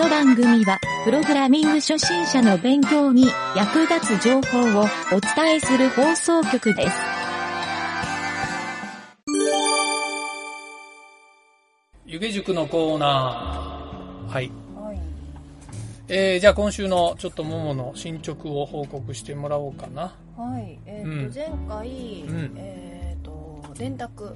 [0.00, 6.96] の番組は、プログラミング初心者の勉強に役立つ情報をお伝えする放送局です。
[12.06, 14.32] 湯気塾のコーナー。
[14.32, 14.50] はい。
[14.74, 14.98] はい。
[16.08, 20.16] えー、じゃあ今週のちょっとももの進捗を報告してもらおうかな。
[20.34, 20.78] はい。
[20.86, 21.88] えっ、と、うん前回、
[22.26, 24.34] うんえっ、と、電卓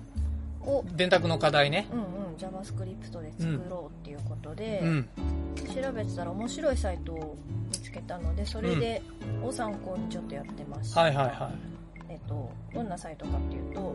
[0.66, 1.86] を、電卓の課題ね。
[1.92, 5.09] うんうん、JavaScript で作ろうっていうことで、うん。
[5.74, 7.37] 調べてたら面白いサイトを
[7.68, 9.02] 見つけたので、それで、
[9.42, 11.00] を参考にちょっとやってました。
[11.00, 11.50] はいはいは
[12.09, 13.82] えっ、と、どんなサイトかっていうと、い。
[13.82, 13.87] う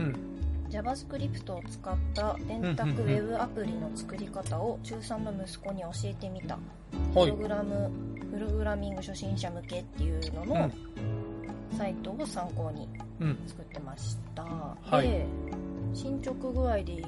[0.00, 0.36] ん。
[0.70, 6.54] JavaScript を使った電卓ウうんうんうんェブアプリの作り方を中3の息子に教えてみた。
[6.54, 7.36] はいプロ。
[7.36, 7.90] グラム、
[8.32, 10.70] プログラミング初心者向けっていうのの
[11.76, 12.88] サイトを参考に
[13.20, 13.38] うん。
[13.46, 14.42] 作ってました。
[14.42, 15.26] はいで、
[15.96, 17.06] 進捗具合で言う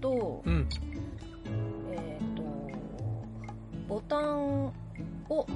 [0.00, 0.68] と、うん。
[1.90, 2.42] えっ、と、
[3.88, 4.66] ボタン
[5.28, 5.46] を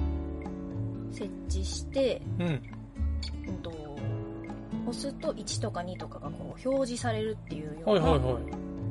[1.09, 2.61] 設置して、うん。
[3.47, 3.71] うんと、
[4.85, 8.43] 押すと1とか2とかがこう表示されるっていうよなはいうはい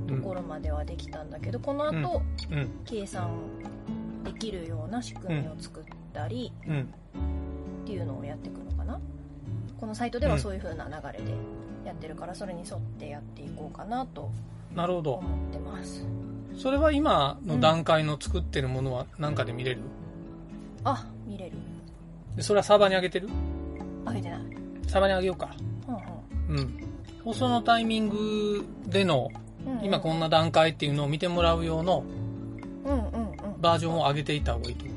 [0.09, 2.71] ところまではできたんだけど、この後、うん。
[2.87, 3.29] 計算
[4.25, 5.85] できるような仕組みを作っ
[6.15, 6.81] たりうん。
[7.83, 8.99] っていうのをやっていくのかな。
[9.79, 11.35] このサイトではそういう風な流れで
[11.85, 14.31] やってるから、それに沿ってやっていこうかなと
[14.75, 15.15] なるほど。
[15.15, 16.07] 思ってます。
[16.57, 19.81] それは今の段階の作ってるものは何かで見れる？
[20.85, 21.57] あ、見れる。
[22.37, 23.29] でそれはサーバーに上げてる？
[24.05, 24.41] あげてない。
[24.87, 25.55] サーバーに上げようか。
[26.49, 26.89] うんうん。
[27.25, 29.31] 放送のタイミングでの
[29.67, 29.79] うん。
[29.79, 32.05] うん今こんな段階っていうのを見てもらう用の
[32.85, 33.61] うんうんうん。
[33.61, 34.97] バージョンを上げていった方がいいと思う。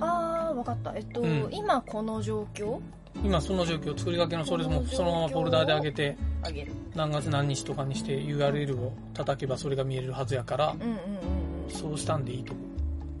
[0.00, 0.92] あー、わかった。
[0.94, 2.80] えっと、うん今この状況
[3.24, 6.72] 今その状況作りかけのそれもそのままフォルダーで上げてあげる。
[6.94, 10.96] 何月何日とかにして URL を叩けばそれが見えるはずやからうんうんうんう
[11.68, 11.70] ん。
[11.70, 12.66] そうしたんでいいと思う。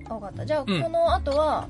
[0.08, 0.46] あわかった。
[0.46, 1.68] じゃあ、うんこの後は、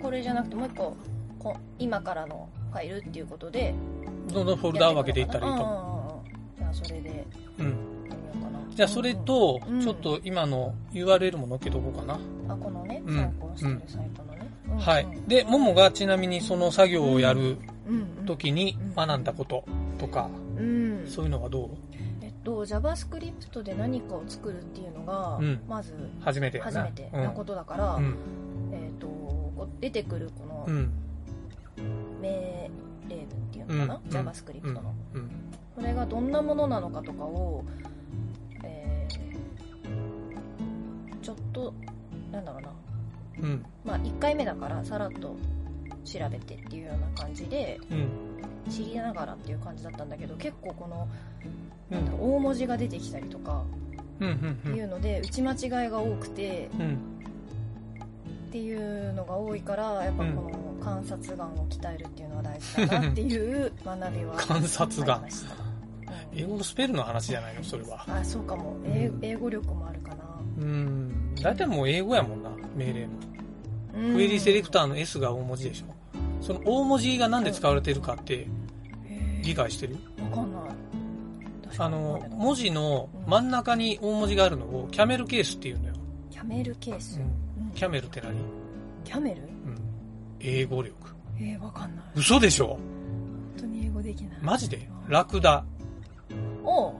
[0.00, 0.96] これじゃなくてもう一個、
[1.38, 3.74] こ今からのファイルっていうことで、
[4.32, 6.58] どんどんフォルダーを分けていったらいいと思思う。
[6.58, 7.26] じゃあ、それで
[7.58, 7.62] う。
[7.62, 7.74] うん。
[8.74, 12.18] じゃあそれとうんちょっと今の URL も載っけとこうかな。
[12.48, 14.31] あ、このね、うん参考してるサイトの
[14.72, 14.78] ね。
[14.78, 15.28] うんはいうん。
[15.28, 17.58] で、ももがちなみにその作業をやる
[18.26, 19.64] 時にうん学んだこと
[19.98, 21.06] とかうん。
[21.06, 21.70] そういうのはどう？
[22.20, 26.60] えっと、JavaScript で何かを作るっていうのが、うんまず、初めて。
[26.60, 28.16] 初めてなことだから、うん。
[28.72, 30.90] えっと、出てくるこのうん。
[32.20, 32.70] 命
[33.08, 34.94] 令文っていうのかな、うん JavaScript の。
[35.14, 35.30] うん。
[35.76, 37.64] これがどんなものなのかとかを、
[38.64, 39.22] えー
[41.22, 41.72] ちょっと、
[42.32, 42.68] なんだろうな。
[43.40, 43.64] うん。
[43.84, 45.36] まあ、1回目だからさらっと
[46.04, 48.08] 調べてっていうような感じで、うん。
[48.70, 51.08] 知りながらっていう感じだったんだけど、結構この、
[51.44, 53.62] うんなんだろう、大文字が出てきたりとか。
[54.16, 56.98] っていうので、打ち間違いが多くて、うん。
[58.48, 60.50] っていうのが多いから、やっぱこの
[60.82, 65.22] 観察眼を鍛えるっていうのは大事だなっていう 学びは観察眼
[66.34, 68.04] 英語のスペルの話じゃないのそれは。
[68.08, 68.76] あ、そうかも。
[68.84, 70.24] 英うん英語力もあるかな。
[70.58, 71.34] うん。
[71.42, 73.12] 大体もう英語やもんな、命令も。
[73.94, 75.94] うんクエリセレクターの S が大文字でしょ。
[76.40, 78.46] その大文字がなんで使われてるかって
[79.42, 79.96] 理解してる？
[80.30, 80.62] わかんない。
[81.78, 85.94] あの文字の真ん中に大文字があるのをキャメルケースっていうのよ。
[86.30, 87.18] キャメルケース？
[87.18, 88.34] うんうんキャメルって何？
[89.04, 89.42] キャメル？
[89.42, 89.48] うん。
[90.40, 90.94] 英語力。
[91.38, 92.04] えー、わかんない。
[92.14, 92.66] 嘘でしょ？
[92.68, 92.78] 本
[93.58, 94.38] 当に英語できない。
[94.42, 94.76] マジで？
[95.06, 95.64] うんラクダ。
[96.64, 96.94] おう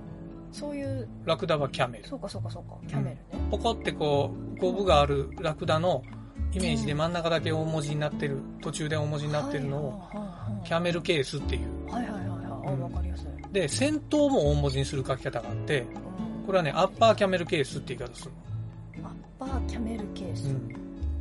[0.53, 2.07] そういう、ラクダはキャメル。
[2.07, 3.49] そうかそうかそうか、キャメルね。
[3.51, 6.03] ポコってこう、ゴブがあるラクダの
[6.53, 10.03] イメージで真ん中だけ大文字になってる、途中で大文字になってるのを、
[10.65, 11.91] キャメルケースっていう。
[11.91, 12.39] はいはいはいはい。
[12.67, 13.53] あ、うんわかりやすい。
[13.53, 16.13] で、先頭も大文字にする書き方があって、うん
[16.47, 18.33] これはね、アッパーキャメルケースって言い方する
[19.03, 20.43] アッパーキャメルケース。
[20.45, 20.51] の。
[20.51, 20.77] うん。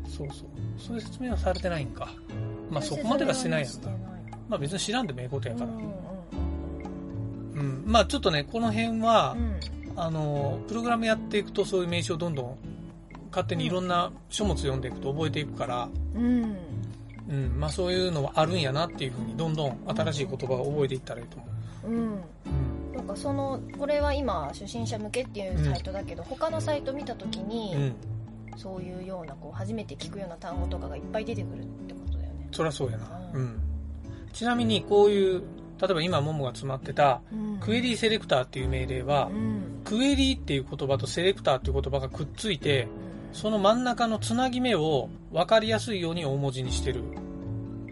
[0.08, 0.48] そうそう。
[0.78, 2.10] そういう説明はされてないんか。
[2.70, 3.90] まあそこまではしてないやんな。
[4.50, 5.68] まあ別に知らんでもええことやから。
[5.68, 5.94] うん。
[7.62, 9.60] まあちょっとね、この辺はうん、うん。
[9.96, 12.58] あの、プログラムやっていくとそういう名詞をどんどん
[13.30, 16.56] 勝手にいろんな書物読んでいくと覚えていくから、うん。
[17.30, 21.46] うん、まあそういうのはあるんやなっていうふうにどんどん新しい言葉を覚えていったらいいと思
[21.86, 21.94] うん。
[21.94, 21.98] う。
[21.98, 22.98] うん。
[22.98, 27.96] なんかその、これは今、初心者向けっていうサイトだけど、他のサイト見たときに、うん。
[28.58, 32.50] そういうような、こう、初めて聞くような単語とかがいっぱい出てくるってことだよね。
[32.52, 33.06] そりゃそうやな。
[33.34, 33.62] ううんん。
[34.34, 35.44] ちなみにこういう、
[35.82, 39.82] 例えば今ももが詰まってた、うんクエリーセレクターっていう命令はう、ん。
[39.84, 42.88] クエリーっていう言葉とセレクターっていう言葉がくっついて、
[43.34, 47.04] その真ん中のつなぎ目を分かりやすいように大文字にしてる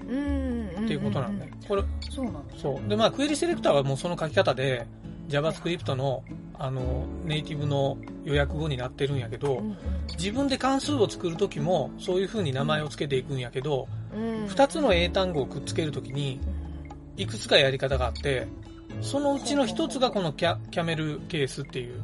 [0.09, 0.69] うん。
[0.86, 1.51] っていうことなんだね。
[1.68, 2.89] これ、そうなのそう。
[2.89, 4.88] で、まあ、クエリセレクターはもうその書き方で、
[5.27, 6.24] JavaScript の
[6.62, 9.77] あの、ネイティブの予約語になってるんやけど、うん
[10.18, 16.42] 自分で関数を作るときも、そういう風に名前を付けていくんやけど、うん二つの英単語をくっつけるときに、
[17.21, 18.48] いくつかやり方があって、
[19.01, 22.01] そのうちの一つがこのキャキャメルケースっていう、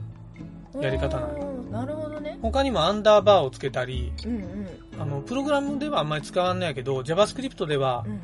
[0.82, 2.38] やり方なのうんなるほどね。
[2.42, 4.68] 他にもアンダーバーをつけたり、うんうん。
[5.00, 8.20] あの、プログラムではあんまり使わんのやけど、JavaScript ではうんうん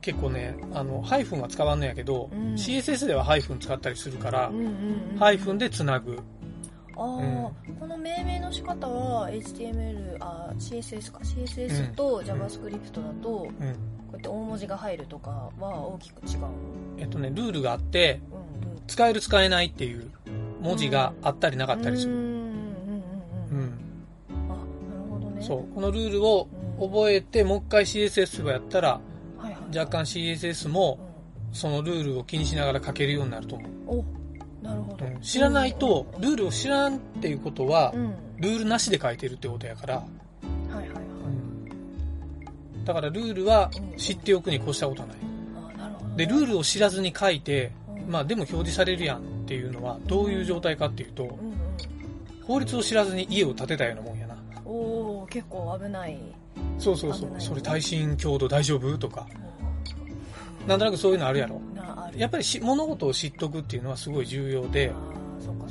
[0.00, 2.54] 結構ね、あの、ハイフンは使わんのやけど、うん。
[2.54, 4.66] CSS ではハイフン使ったりするからうんう、ん
[5.12, 6.16] うんハイフンでつなぐ。
[6.96, 7.04] ああ、
[7.78, 11.18] この命名の仕方は HTML あ CSS か。
[11.22, 13.52] CSS と JavaScript だと、こ
[14.12, 16.40] うやって大文字が入るとかは大きく違う？
[16.98, 18.80] えっとね、ルールがあって、うんうん。
[18.86, 20.10] 使える使えないっていう
[20.60, 22.12] 文字があったりなかったりする。
[22.12, 22.42] うんうんうんう
[23.50, 23.72] うんん。
[24.48, 24.52] あ
[24.94, 25.42] なるほどね。
[25.42, 25.74] そう。
[25.74, 26.48] このルールを
[26.80, 26.88] うん。
[26.88, 29.00] 覚えて、もう一回 CSS をやったら、
[29.38, 29.78] はいはい。
[29.78, 30.98] 若干 CSS も
[31.52, 33.96] うそのルールを気にしながら書けるようになると思う。
[33.96, 34.04] んお
[34.62, 35.20] なるほど、うん。
[35.20, 38.14] 知らないと、ルールを知らんっていうことはう、ん。
[38.38, 41.04] ルールなしで書いてるってことやから、はいはいはい
[42.84, 45.16] だからルールは知っておくに越したことない。
[45.74, 51.38] あなるほどで、ルールを知らずに書いて、うんまあでも表示されるやんっていうのはどういう状態かっていうと、
[52.46, 54.36] 法律を知らずに家を建てたようなもんやな。
[54.64, 56.18] おお結構危ない
[56.78, 59.26] そうそうそうそれ耐震強度大丈夫とか。
[60.66, 61.60] なんとなくそういうのあるやろ。
[62.16, 64.92] やっぱりし物事を知っとくっていうのはすごい重要で、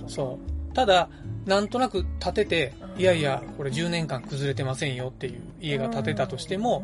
[0.07, 0.58] そう。
[0.79, 1.09] ただ、
[1.45, 6.83] なんとなく建てて、うんいやいや、これ10年間崩れてませんよっていう家が建てたとしても、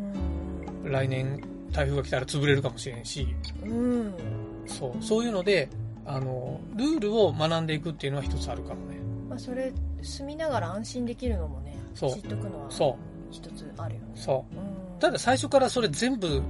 [0.83, 3.33] 来年台風が来たら潰れるかもしれんし、
[3.63, 4.13] うん、うん
[4.65, 5.03] そう。
[5.03, 5.69] そういうので、
[6.05, 8.97] あの、ルールを学んでいくっていうのは一つあるかもね。
[9.29, 9.71] まあ、それ
[10.01, 12.97] 住みながら安心できるのもねそう知っとくのはそ
[13.31, 14.19] 一つあるよねう。
[14.19, 14.55] そう。
[14.57, 16.43] うんただ最初からそれ全部、うん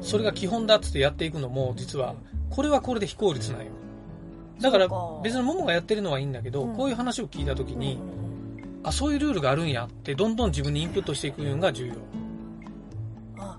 [0.00, 2.14] それが基本だっつってやっていくのも、実は、
[2.50, 3.72] これはこれで非効率なんよ。
[4.60, 4.88] だから
[5.22, 6.76] 別にももがやってるのはいいんだけど、うん。
[6.76, 8.26] こういう話を聞いた時に、うんうん
[8.86, 11.94] あ、そういうルールがあるんやって、どんどん自分にインプットしていくのが重要。
[13.36, 13.58] あ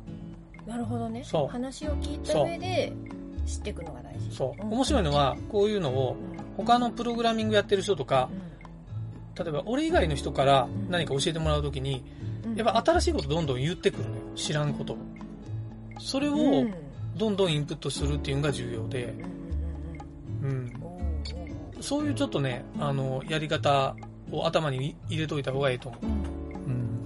[0.65, 1.21] なるほどね。
[1.25, 1.47] そう。
[1.49, 2.93] 話を聞いた上で
[3.45, 4.33] 知っていくのが大事。
[4.33, 4.65] そう。
[4.65, 4.69] ん。
[4.71, 6.15] 面白いのは、こういうのを、
[6.55, 8.29] 他のプログラミングやってる人とか、
[9.37, 12.05] 例えば俺以外の人から何か教えてもらうときに、
[12.45, 12.55] うん。
[12.55, 14.21] やっぱ新しいことどんどん言ってくるのよ。
[14.35, 14.97] 知らんことを。
[15.99, 16.65] それを
[17.17, 19.36] どんどんインプットするっていうのが重要で、うん
[21.79, 23.95] そういうちょっとね、あの、やり方
[24.31, 26.05] を頭に入れといた方がいいと思う。
[26.05, 26.13] んう。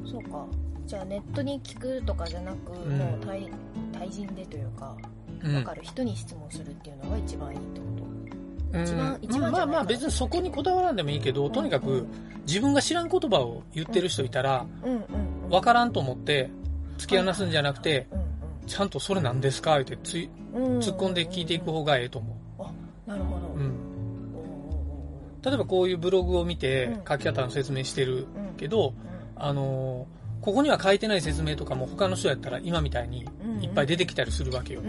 [0.04, 0.10] うん。
[0.10, 0.46] そうか。
[0.88, 2.98] じゃあネットに聞くとかじゃなく、ん。
[2.98, 3.50] もう対
[3.94, 4.96] 対人でというか
[5.44, 5.54] うん。
[5.54, 7.86] 分かる人に質問するっていうのが一番いいってこ
[8.72, 8.78] と？
[8.78, 8.84] うん。
[8.84, 12.08] 一番一番まあまあ別にそこにこだわらんでもいいけど、とにかく
[12.48, 14.92] 自分が知らん言葉を言ってる人いたら、うん。
[14.92, 14.98] うん。
[15.46, 15.50] うん。
[15.50, 16.50] わからんと思って
[16.98, 18.68] 突き放すんじゃなくて、うん。
[18.68, 19.80] ちゃんとそれ何ですか？
[19.80, 20.18] ってつ
[20.54, 22.38] 突っ込んで聞いていく方がええと思
[23.06, 23.58] なるほど、う。
[23.58, 24.32] うん。
[25.42, 27.04] 例えばこういうブログを見てうん。
[27.08, 28.28] 書き方の説明してる
[28.58, 28.94] けど、
[29.36, 33.26] あのーここには書いてない説明とかも他の人やったら今みたいに
[33.62, 34.82] いっぱい出てきたりするわけよ。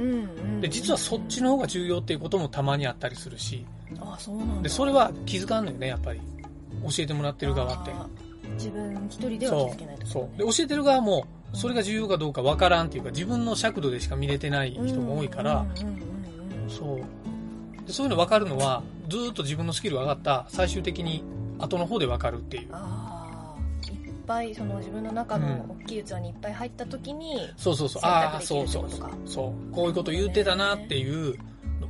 [0.60, 3.66] で、実はそっちの方が重要っていうこともたまにあったりするし、
[4.00, 4.62] あそうなんだ。
[4.62, 6.20] で、それは気づかんのよね、やっぱり。
[6.82, 7.92] 教えてもらってる側って。
[8.54, 10.38] 自分一人では気づけないとそう。
[10.38, 15.66] で、教えてる側も、それが重要かどうかわからんっていうか、自分の尺度でしか見れてない人も多いから、
[16.66, 17.00] そう。
[17.86, 21.24] でそういうの分かるのは、ずーっと自分のスキルが上がった、最終的に
[21.58, 22.68] 後の方で分かるっていう。
[22.72, 28.02] ああいっぱいその自分の中の大きい器にいっぱい入った時に、そうそうそう。
[28.02, 29.10] 選ああ、そうそうそうことか。
[29.26, 29.74] そう。
[29.74, 31.36] こういうこと言ってたなっていう、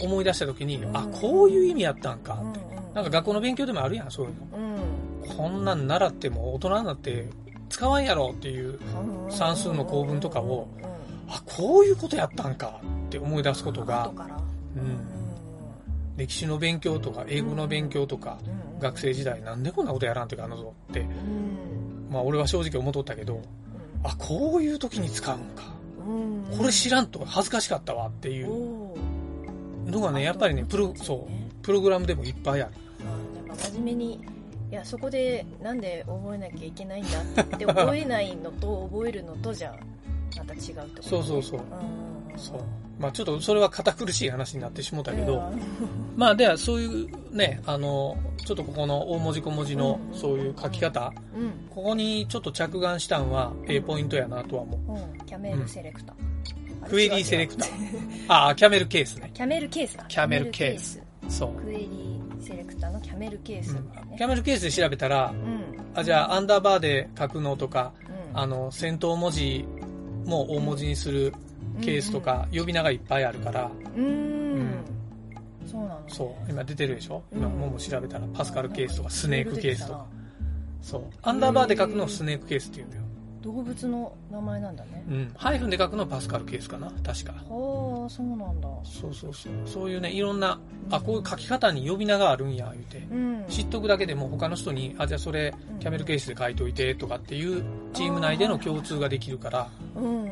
[0.00, 2.60] 思い出した時に、うんあ、こういう意味やったんかって。
[2.60, 4.58] うんうんなんか学校の勉強でもあるやん、そういうの。
[4.58, 7.26] うんこんなん習っても大人になって
[7.70, 8.78] 使わんやろっていう、
[9.30, 10.92] 算数の構文とかをうんうんうん
[11.28, 14.36] あ、こういうことやったんかって思い出すことが後、から
[14.76, 15.11] うん
[16.16, 18.38] 歴史の勉強とか英語の勉強とか、
[18.80, 22.08] 学生時代なんでこんなことやらんというかあのぞって、うん。
[22.10, 23.42] まあ俺は正直思っとったけど、
[24.04, 25.72] あ、こういう時に使うんか。
[26.56, 28.48] これ知らんと恥ずかしかったわっていう。
[29.86, 32.72] のがね、やっぱりね、プロ、そう、プログラムでもいっぱいある。
[33.00, 34.20] あやっぱ真面目に
[34.72, 39.76] いやそこでなんで覚えなきゃいけないんだって覚えないのと覚えるのとじゃ
[40.38, 41.60] また違うってことねそうそうそう。
[41.60, 42.60] うんそう。
[42.98, 45.60] まあちょっとそれは堅苦しい話になってしもたけど、うん。
[46.16, 50.18] まあではそういうね、あの、ちょっとここの大文字小文字のうん。
[50.18, 51.52] そういう書き方、うん。
[51.70, 54.92] ここにちょっと着眼したんは、ええポイントやなとは思う。
[54.92, 55.26] うん。
[55.26, 57.68] キャメルセレクター、クエリーセレクター。
[58.28, 59.30] ああ、キャメルケースね。
[59.34, 60.04] キャメルケースか。
[60.08, 61.02] キャメルケース。
[61.28, 61.62] そう。
[61.62, 63.84] クエリーセレクターのキャメルケース、うん。
[64.10, 65.64] ねキャメルケースで調べたらう、ん。
[65.94, 67.92] あ、じゃあアンダーバーで書くのとか、
[68.32, 68.38] うん。
[68.38, 69.64] あの、先頭文字
[70.26, 71.32] も大文字にする
[71.80, 74.84] ケースとか、呼び名がいっぱいあるから、うーんうん
[75.66, 76.50] そうなの、ね、そう。
[76.50, 77.22] 今出てるでしょ？
[77.32, 80.06] 今、うんもも調べたら、パスカルケースとかスネークケースとか。
[80.82, 81.02] そう。
[81.22, 83.02] アンダーバーで書くのをスネークケースって言うんだよ。
[83.42, 85.32] 動物の名前なんだねうん。
[85.36, 86.92] ハイフンで書くのはパスカルケースかな？
[87.02, 87.32] 確か。
[87.32, 89.52] はあそうなんだそうそうそう。
[89.64, 90.60] そういうね、いろんな、
[90.90, 92.98] あ、こういう書き方に呼び名があるんや、言うて。
[93.10, 97.64] うん知っとくだけでも他の人に、あ、じゃあそれ、キャメルケースで書いといてとかっていう
[97.94, 100.30] チーム内での共通ができるから、うん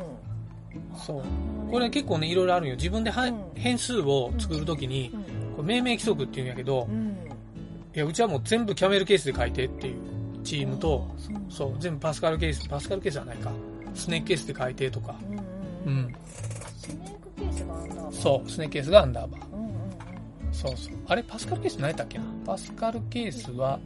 [0.95, 1.23] そう。
[1.71, 2.75] これ結構ね、いろいろあるんよ。
[2.75, 5.21] 自分ではうん変数を作るときにう、ん
[5.55, 7.09] これ命名規則って言うんやけどう、ん
[7.93, 9.95] いや、うちはもう全部キャメルケースで書いてっていう
[10.43, 11.07] チームと、
[11.49, 13.51] そう全部パスカルケース、パスカルケースはないか。
[13.93, 15.15] スネークケースで書いてとか。
[15.85, 16.15] うん。
[16.77, 19.41] スネークケースがあんだそう、スネークケースがアンダーバー。
[20.51, 20.93] そうそう。
[21.07, 22.25] あれ、パスカルケース何やったっけな？
[22.45, 23.79] パスカルケースは、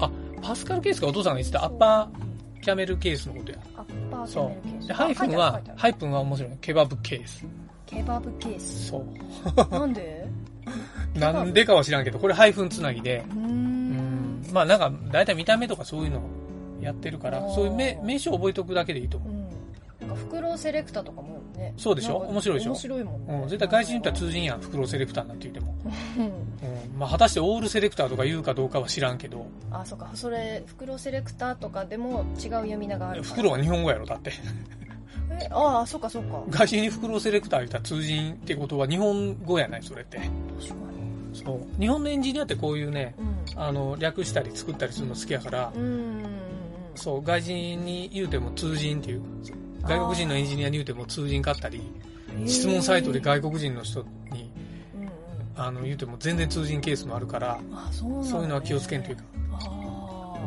[0.00, 2.31] あれパスカルケースがお父さんが言ってたアッパー
[2.62, 3.58] キャメルケースのことや。
[3.76, 4.82] アッパーキャそメルケーう。
[4.82, 6.52] スで、ハイフンはハイフンは面白い。
[6.60, 7.44] ケバブケース。
[7.86, 9.04] ケバブケースそう。
[9.70, 10.26] なんで？
[11.18, 14.46] なんでかは知らんけど、これハイフンつなぎで、うんん。
[14.52, 16.22] まあなんか、だいたい見た目とかそういうの
[16.80, 19.32] やってるからそういう名名称覚えとくだけでいいと思う。
[19.32, 19.42] うん
[20.00, 21.31] なんかフクロウセレクターとかも
[21.62, 21.74] ね。
[21.76, 22.18] そうでしょ？
[22.18, 22.70] 面白いでしょ？
[22.72, 23.34] 面白いもんね。
[23.42, 25.74] うん、絶対外人に言ったら通じんやん、フクロウセレクターなんて言っても。
[26.16, 26.24] うん。
[26.24, 26.32] うん。
[26.98, 30.10] まあ果たしてオールセレクターとか言うかどうかは知らんけど、あそうか。
[30.14, 34.32] それフクロウセレクターとかでも違う読み名があるフクロウは日本語やろ、だって。
[35.40, 36.42] えああそうかそうか。
[36.50, 40.18] 外人にフクロウセレクター言ったら通じんってことは日本語やない、それって。
[40.18, 40.74] 確か
[41.32, 41.80] そう。
[41.80, 45.72] 日本のエンジニアってこういうね、にあの、略したり作ったりするの好きやから。
[45.74, 46.24] う、んうん
[46.94, 49.22] そう、外人に言うても通人っていう、
[49.82, 52.12] 外国人のエンジニアに言うても通人かったり、うん
[52.46, 54.50] 質問サイトで外国人の人に、
[54.94, 55.10] うんうん
[55.54, 59.24] あの、言うても全然通人ケースもあるから、あそういうのは気をつけんというか。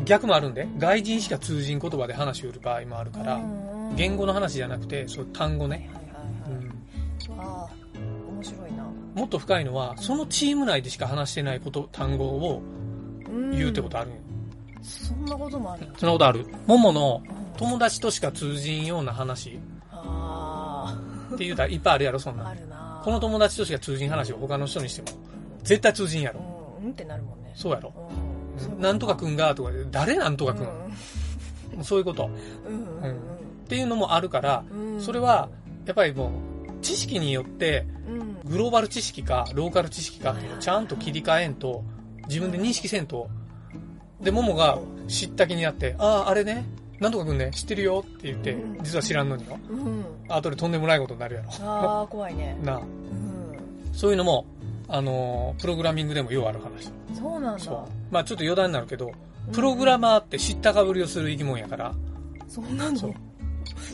[0.04, 5.90] 逆もあるんで、外人しか通人言葉で話を売る場合もあるから、うんうん言語の話じゃなくて、そう単語ね。
[5.94, 7.40] はいはいはいはい、うん。
[7.40, 7.70] ああ
[8.32, 12.64] 面白いなもっと深いのは、そのチーム内でしか話してないこと、単語を
[13.52, 14.20] 言うってことあるんよ。
[14.82, 16.46] そんなこともあるそんなことある。
[16.66, 19.60] もものうん友達としか通じんような話？
[19.92, 20.98] あ
[21.34, 22.54] って言うたらいっぱいあるやろ、そんああな。
[22.54, 23.02] るな。
[23.04, 25.18] この友達としか通じん話を他の人にしても、
[25.64, 26.40] 絶対通じんやろ。
[26.80, 27.52] うんうんってなるもんね。
[27.56, 27.94] そうやろ。
[28.80, 32.30] なんとかくんがとかで、誰なんとかくん、そういうこと。
[32.68, 33.16] うんうん
[33.66, 35.02] っていうのもあるから、うん。
[35.02, 35.50] それは、
[35.88, 38.38] やっぱりもう、知識によって、うん。
[38.48, 41.84] グローバル知識か、ローカル知識かっていうのをちゃんと切り替えんと、
[42.28, 43.28] 自分で認識せんと、
[44.22, 46.66] で、ももが知った気になって、ああ、あれね、
[47.00, 49.58] なんとかくんね、知ってるよって言ってう、ん実は知らんのによ。
[49.70, 51.50] うん後でとんでもないことになるやろ。
[51.62, 52.78] ああ怖いねなあ。
[52.78, 52.86] うん
[53.94, 54.46] そういうのも、
[54.88, 56.90] あのープログラミングでもようある話。
[57.18, 58.14] そうなんだそう。
[58.14, 59.12] まあちょっと余談になるけど、
[59.54, 61.94] プログラマーって知ったかぶりをする生き物やから、
[62.48, 62.98] そうなの？
[62.98, 63.14] そう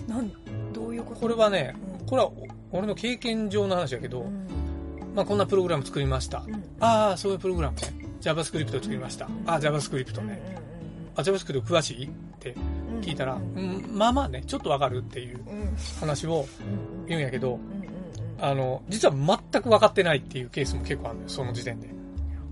[0.08, 0.32] なん
[0.74, 1.22] どういうこと？
[1.22, 4.48] これはね、うんこれはお俺の経験上の話やけど、うん
[5.16, 6.44] まあこんなプログラム作りました。
[6.48, 7.82] うんああ、そういうプログラムね。
[8.22, 9.26] JavaScript を作りました。
[9.46, 10.58] ああ、JavaScript ね。
[11.16, 12.06] あ、JavaScript 詳しい？
[12.06, 13.78] ってうん聞いたら、ううん。
[13.78, 15.76] ん、まあまあね、ちょっとわかるっていううん。
[16.00, 17.60] 話をうん言うんやけど、
[18.40, 21.90] あの、実は全く分かってないっていうケースも結構あるのよ、その時点で。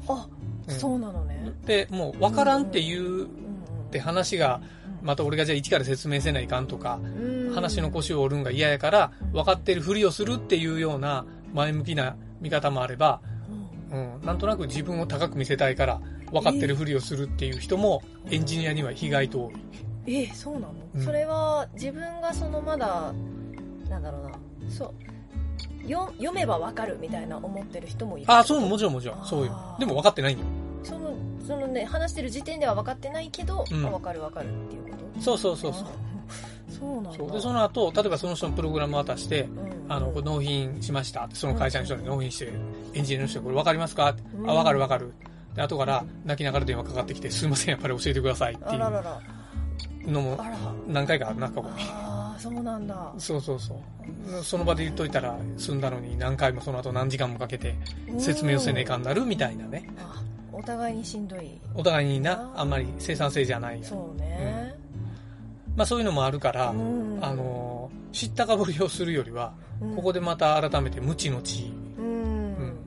[0.07, 0.27] あ
[0.67, 0.75] うん。
[0.75, 1.51] そうなのね。
[1.65, 3.27] で、もう分からんっていううんっ
[3.91, 7.53] て話が、うんまた俺がじゃあ一から説明せないかんとか、うん。
[7.53, 13.21] 話の腰を折るんが嫌やから、分かってるふりをするっていうような前向きな見方もあれば、
[13.91, 14.15] うん。
[14.15, 16.01] うん、なんとなく自分を高く見せたいから、
[16.33, 19.53] 分かってるふりをするっていう人も、エンジニアには意外と多い。
[20.07, 21.01] えそうなの、うん。
[21.03, 23.13] それは自分がそのまだ
[23.89, 24.31] なんだろうな。
[24.69, 24.85] そ
[25.85, 25.89] う。
[25.89, 28.31] よ読めばわかるみたいな思ってる人もいる。
[28.31, 29.75] ああ、そう、もちろんもちろん、そういうあ。
[29.77, 30.45] ーでも分かってないんよ。
[30.83, 31.13] その
[31.45, 33.85] そのね話してる時点では分かってないけど、うん。
[33.85, 35.21] あ分かる分かるっていうこと？
[35.21, 35.83] そうそうそうそう。
[35.83, 35.87] あ
[36.69, 37.33] そうなんだ。
[37.33, 39.47] で、その後、例えばその人のプログラム渡して、う
[39.89, 39.91] ん。
[39.91, 41.25] あの、納品しました。
[41.25, 42.53] って、その会社の人に納品して、
[42.93, 44.09] エンジニアの人にこれ分かりますか？
[44.09, 44.49] ってうん。
[44.49, 45.13] あ、分かる分かる。
[45.55, 49.13] で、後から泣きながら電話かかってきて、すいません、やっぱり教えてくださいっていあららら。
[49.13, 49.38] う
[50.05, 50.37] のも
[50.87, 51.69] 何回かあるな、過去に。
[51.79, 53.13] ああそうなんだ。
[53.17, 54.43] そうそうそう。
[54.43, 57.75] その場で言っといたら済んだのに何回もその後何時間もかけて
[58.17, 59.89] 説明をせねえかんなるみたいなね。
[59.99, 60.21] あ
[60.51, 61.59] お互いにしんどい。
[61.73, 63.79] お互いにな、あんまり生産性じゃない。
[63.81, 64.75] そうね、
[65.75, 67.19] まあそういうのもあるから、うん。
[67.21, 69.95] あのー、知ったかぶりをするよりは、うん。
[69.95, 72.77] ここでまた改めて無知の知、うん、うん。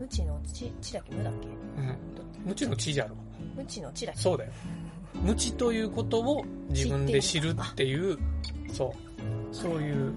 [0.00, 0.72] 無知の知？
[0.80, 1.14] 知だっけ？
[1.14, 1.48] 無だっけ？
[1.48, 1.96] うん、
[2.46, 3.14] 無知の知じゃろ。
[3.56, 4.20] 無知の知だっけ？
[4.20, 4.50] そうだよ。
[5.14, 8.18] 無知ということを自分で知るっていう、
[8.72, 8.94] そ
[9.52, 10.14] う、そういう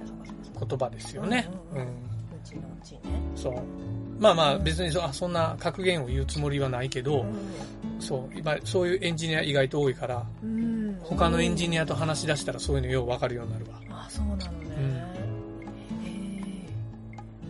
[0.67, 1.47] 言葉ですよね。
[1.73, 1.85] ううんん。
[1.85, 1.91] 無
[2.43, 2.99] 知の知ね
[3.35, 3.53] そう。
[4.19, 7.25] まあまあ別にそあそんな格言を言うつもりはないけど、
[7.99, 13.71] そう、今そういうエンジニア意外と多いから、うん他のエンジニアと話し出したらそういうのよう分かるようになるわ。
[13.89, 15.01] あそうなのね、うん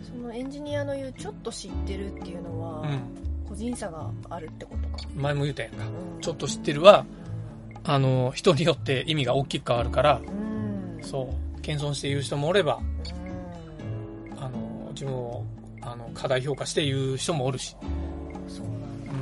[0.02, 3.00] そそのエンジニアの言うちょっと知ってるっていうのは、うん。
[3.46, 5.84] 個人差があるってことか、前も言ったやんか。
[5.84, 7.04] うんちょっと知ってるは、
[7.84, 10.20] あの、人によって意味が大きく変わるから、
[11.02, 12.80] そう、謙遜して言う人もおれば、
[14.34, 15.44] うんあの、自分を、
[15.80, 17.76] あの、過大評価して言う人もおるし。
[18.48, 19.12] そうなんだ、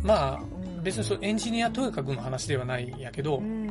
[0.00, 0.06] うん。
[0.06, 3.66] まあ、うん別にそうエンジニアとやかくの話ではないんやけど、うん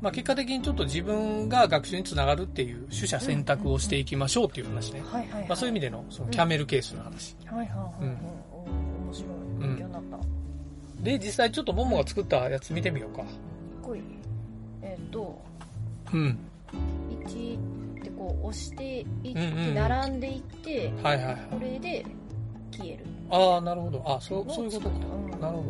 [0.00, 5.02] まあ結果的にちょっと自分が学習につながるっていう取捨選択をしていきましょうっていう話ね。
[5.48, 7.36] まあそういう意味でのそのキャメルケースの話。
[7.46, 8.18] はいはいはいはい、うん
[11.04, 13.22] で、実際ちょっとボモが作ったやつ見てみようか。
[13.82, 14.00] こい
[14.82, 15.38] えっ、と
[16.12, 16.38] うん。
[17.26, 17.58] 1
[18.00, 21.36] ってこう押していって、うんうんうん並んでいってはいはいはい。
[21.50, 22.06] これで
[22.72, 24.02] 消えるああ、なるほど。
[24.06, 24.96] あそう、そういうことか。
[24.96, 25.68] うんなるほど。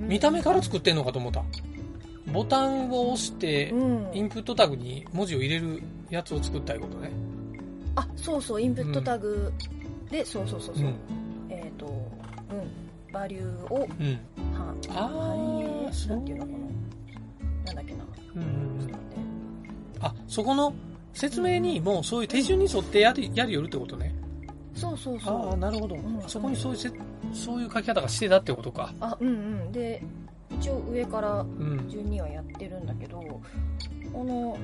[0.00, 1.42] うん見た目から作ってんのかと思った。
[2.32, 7.10] ボタンを押して、うんインプットタグに文字を入れるやつを作ったいうことね。
[7.96, 9.52] あそうそうインプットタグ
[10.10, 10.94] で、そうそうそうそう、うん。
[11.50, 13.88] えっ、とうんバリューを
[14.64, 14.94] うん。
[14.94, 16.58] はあ反映ーそうなんていうのかな
[17.66, 19.16] なんだっけなうんうんうんちょっと待って
[20.00, 20.74] あ、そこの
[21.14, 24.14] 説明にもうそういう手順に沿ってやりやりよるってことね。
[24.74, 25.96] そうそうそうああ、なるほど。
[25.96, 26.90] んそこにそういうせ、
[27.32, 28.94] そういう書き方がしてたってことか。
[29.00, 29.30] あうんう
[29.68, 30.02] んで
[30.50, 31.88] 一応上からうん。
[31.88, 33.20] 順にはやってるんだけど
[34.12, 34.56] この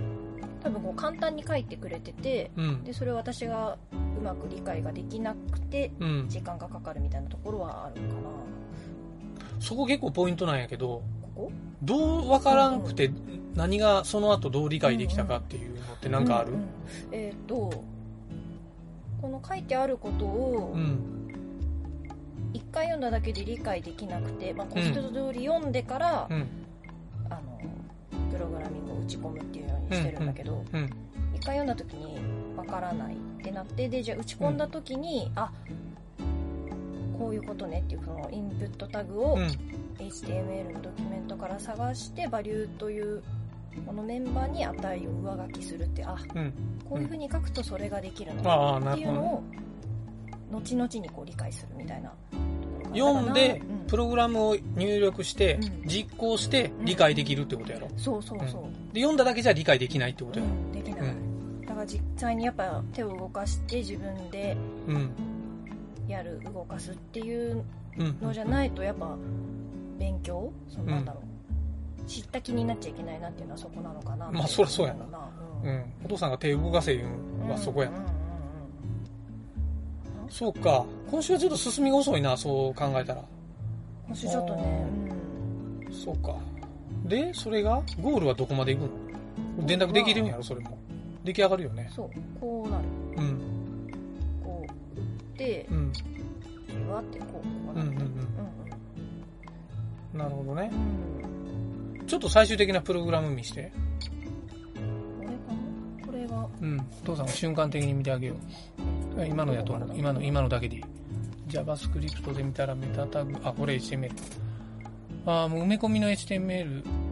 [0.63, 2.85] 多分こう簡単に書いてくれててうん。
[2.85, 6.27] でそれを私がうまく理解ができなくてうん。
[6.29, 8.15] 時間がかかるみたいなところはあるかな
[9.65, 11.53] そこ結構ポイントなんやけど、ここ？
[11.83, 13.11] どうわからんくて、
[13.55, 16.53] 何がその後どう理解できたかっていうのってなんかある？
[16.53, 16.59] うん。
[16.59, 16.67] うん
[17.13, 17.73] えっ、と
[19.23, 21.11] この書いてあることをうん。
[22.53, 26.47] 一回読んだだけで理解できなくて、まあ、こう一通り読んでから、うん。
[27.31, 27.41] あの
[28.31, 30.85] プログラミングを打ち込むっていうようにしてるんだけど、うん。
[31.35, 32.19] 一回読んだ時に
[32.57, 35.51] わからないってなってでじゃあ打ち込んだ時に、あ
[37.19, 39.49] こういうことねっていうそのインプットタグをうん。
[39.99, 43.23] HTML のドキュメントから探してバリューという
[43.87, 46.53] このメンバーに値を上書きするってあうん。
[46.89, 48.81] こういうふうに書くとそれができるのか。
[48.93, 49.43] っていうのを
[50.51, 52.13] 後々にこう理解するみたいな
[52.93, 57.89] 読んでプログラムを入力してう、ん実行して理解できるってことやろ？
[57.97, 60.53] そうそうそう、で、読んだだけじゃ理解できないってことやろ？
[60.53, 65.11] うん、できない、うだから実際にやっぱ手を動かして自分でうん。
[66.09, 67.65] やる動かすっていう
[67.99, 68.21] うん。
[68.21, 69.17] のじゃないとやっぱ
[69.99, 75.31] 勉強そのなんだろう、知った気になっちゃいけないなっていうのはそこなのかなまあそりゃそうやなな
[75.63, 75.85] うん。
[76.05, 77.99] お父さんが手動かせ言うんはそこやな。
[77.99, 78.15] うんうんうん
[80.31, 80.85] そうか。
[81.11, 83.23] 今週はちょっと進みが遅いな、そう考えたら。
[84.07, 84.87] 今週ちょっとね、
[85.93, 86.35] そうか。
[87.05, 88.91] で、それが、ゴールはどこまで行く
[89.61, 89.67] の？
[89.67, 90.77] 電卓できるんやろ、それも。
[91.23, 91.95] 出来上がるよねうん、。
[91.95, 92.85] そうこうなる
[93.17, 93.41] うん。
[95.39, 95.93] こうん。
[95.93, 97.43] 次はってこうこ
[97.75, 97.89] ううん。
[97.89, 97.95] うん。
[97.95, 98.07] なる
[100.13, 100.19] うん。
[100.19, 100.71] なるほどね
[102.07, 103.73] ちょっと最終的なプログラム見して。
[104.75, 106.07] これかな？
[106.07, 106.81] これがうん。
[106.81, 108.35] お父さんが瞬間的に見てあげよ
[109.19, 109.27] う。
[109.27, 109.93] 今のやと思う。
[109.97, 110.85] 今の、今のだけでいい。
[111.49, 114.11] JavaScript で見たらメタタグ、あ、これ HTML。
[115.27, 117.05] あーもう埋め込みの HTML、うん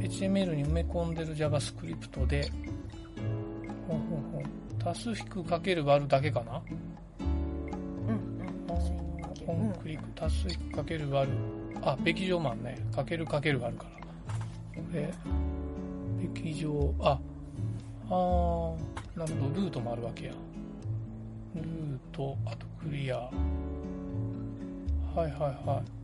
[0.00, 2.50] HTML に埋め込んでる JavaScript で、
[3.88, 4.90] ほんほんほん。
[4.90, 6.62] 足す引くかける割るだけかな？
[9.46, 11.36] コンクリック、足すかける割る。
[11.82, 12.78] あ、べき乗マンね。
[12.94, 14.82] かけるかける割るから。
[14.82, 15.12] これ、
[16.20, 17.18] べき乗、あ、
[18.08, 20.32] あー、なるほど、ルートもあるわけや。
[21.54, 23.18] ルート、あとクリア。
[23.18, 23.30] は
[25.16, 26.02] いはいはい。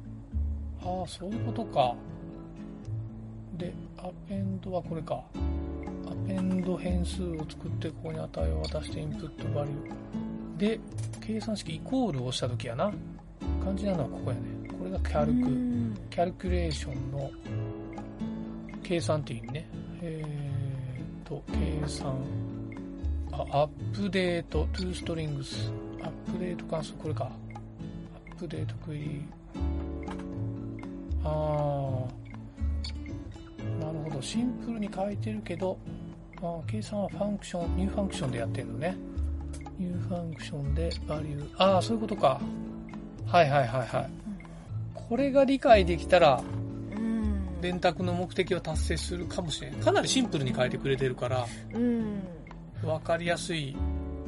[0.84, 1.94] ああ、そういうことか。
[3.56, 5.22] で、アペンドはこれか。
[6.06, 10.56] アペンド変数を作って、ここに値を渡してインプットバリュー。
[10.58, 10.80] で、
[11.20, 12.92] 計算式イコールを押したときやな。
[13.62, 14.42] 肝心なのはここやね。
[14.78, 15.38] これがキャルク。
[15.48, 17.30] うんキャルキュレーションの
[18.82, 19.68] 計算っていう意味ね。
[20.02, 22.16] えーと、計算。
[23.30, 25.70] あ、アップデート、 to strings。
[26.02, 27.24] アップデート関数、これか。
[27.24, 27.30] ア
[28.34, 29.22] ップデートクエリ。
[31.22, 31.30] あー。
[33.84, 34.22] なるほど。
[34.22, 35.78] シンプルに書いてるけど、
[36.38, 38.96] あー計算は function、new function でやってるのね。
[39.78, 41.48] new function で value。
[41.58, 42.40] ああ、そういうことか。
[43.28, 44.10] はいはいはいはい。
[44.94, 46.42] これが理解できたら、
[46.92, 49.74] うん電卓の目的を達成するかもしれん。
[49.74, 52.22] かなりシンプルに書いてくれてるから、うん
[52.82, 53.76] わかりやすい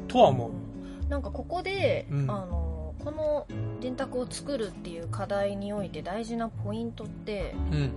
[0.09, 1.09] とは思う。
[1.09, 3.47] なんかここで、うんあのこの
[3.81, 7.91] 電卓を作るっていう課題において大事なポイントってうん。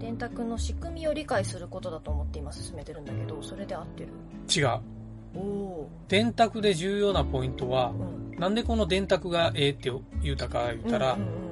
[0.00, 4.08] 電卓の仕組みを理解することだと思って今進めてるんだけどそれで合ってる？
[4.48, 4.80] 違う。
[6.08, 8.38] 電卓で重要なポイントはー、う、ん。
[8.38, 9.90] なんでこの電卓がええって
[10.22, 11.50] 言うたか言ったら、うん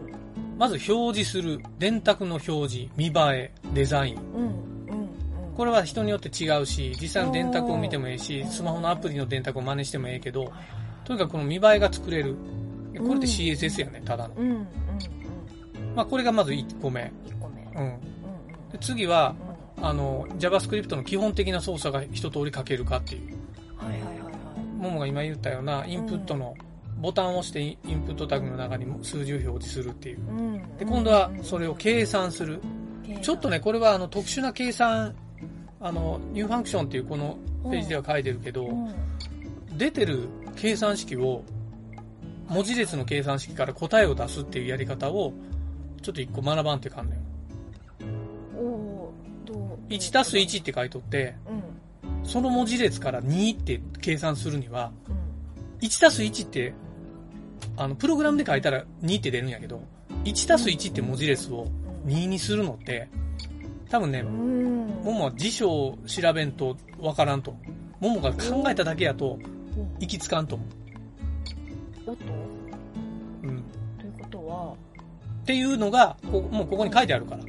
[0.58, 4.16] まず表示する、電卓の表示、見栄え、デザイン。
[4.16, 4.42] うんうん。
[4.42, 4.48] うん
[4.88, 5.54] うんうん。
[5.56, 10.52] これは人によって違うし、実際の電卓を見てもええし、スマホのアプリの電卓を真似してもええけど、
[11.04, 12.34] とにかくこの見栄えが作れる。
[12.92, 14.34] でこれって CSS やね、ただの。
[14.34, 14.66] うんうんうん。
[15.94, 17.12] まあこれがまず1個目。
[17.26, 17.62] 1個目。
[17.76, 17.84] うん。
[17.84, 18.00] うん
[18.72, 19.36] で次は、
[19.78, 19.86] うん。
[19.86, 23.37] あの、JavaScript の基本的な操作が一通り書けるかっていう。
[23.78, 24.82] はいはいはいはい。
[24.82, 26.54] ももが今言ったような、インプットの
[27.00, 30.20] ボタンを押してインプットタグの中にも数字を表示するっていう。
[30.28, 32.60] うんで、今度はそれを計算する。
[33.22, 35.14] ちょっとね、これはあの特殊な計算、
[35.80, 37.38] あの、 new function っていうこの
[37.70, 38.94] ページでは書いてるけど、うん
[39.78, 41.44] 出てる計算式を、
[42.48, 45.32] 文字列の計算式から答えを出すっていうやり方を、
[46.02, 47.18] ちょっと一個学ばんといかんねん。
[48.58, 51.62] おおーどう1たす1って書いとって、うん
[52.22, 55.28] その文字列から2って計算するには、うん
[55.80, 56.74] 1たす1って、
[57.76, 59.80] あの、プログラムで書いたら2って出るんやけど、
[60.24, 61.66] 1たす1って文字列を
[62.06, 63.08] 2にするのって、
[63.88, 67.54] 多分ねう、んももは辞書を調べんとわからんと。
[68.00, 69.38] ももが考えただけやと、
[70.00, 70.64] 行きつかんと思
[72.06, 73.48] おっとう。
[73.48, 73.62] うん。
[73.98, 74.74] ということは
[75.42, 77.44] っていうのが、こもうここに書いてあるから。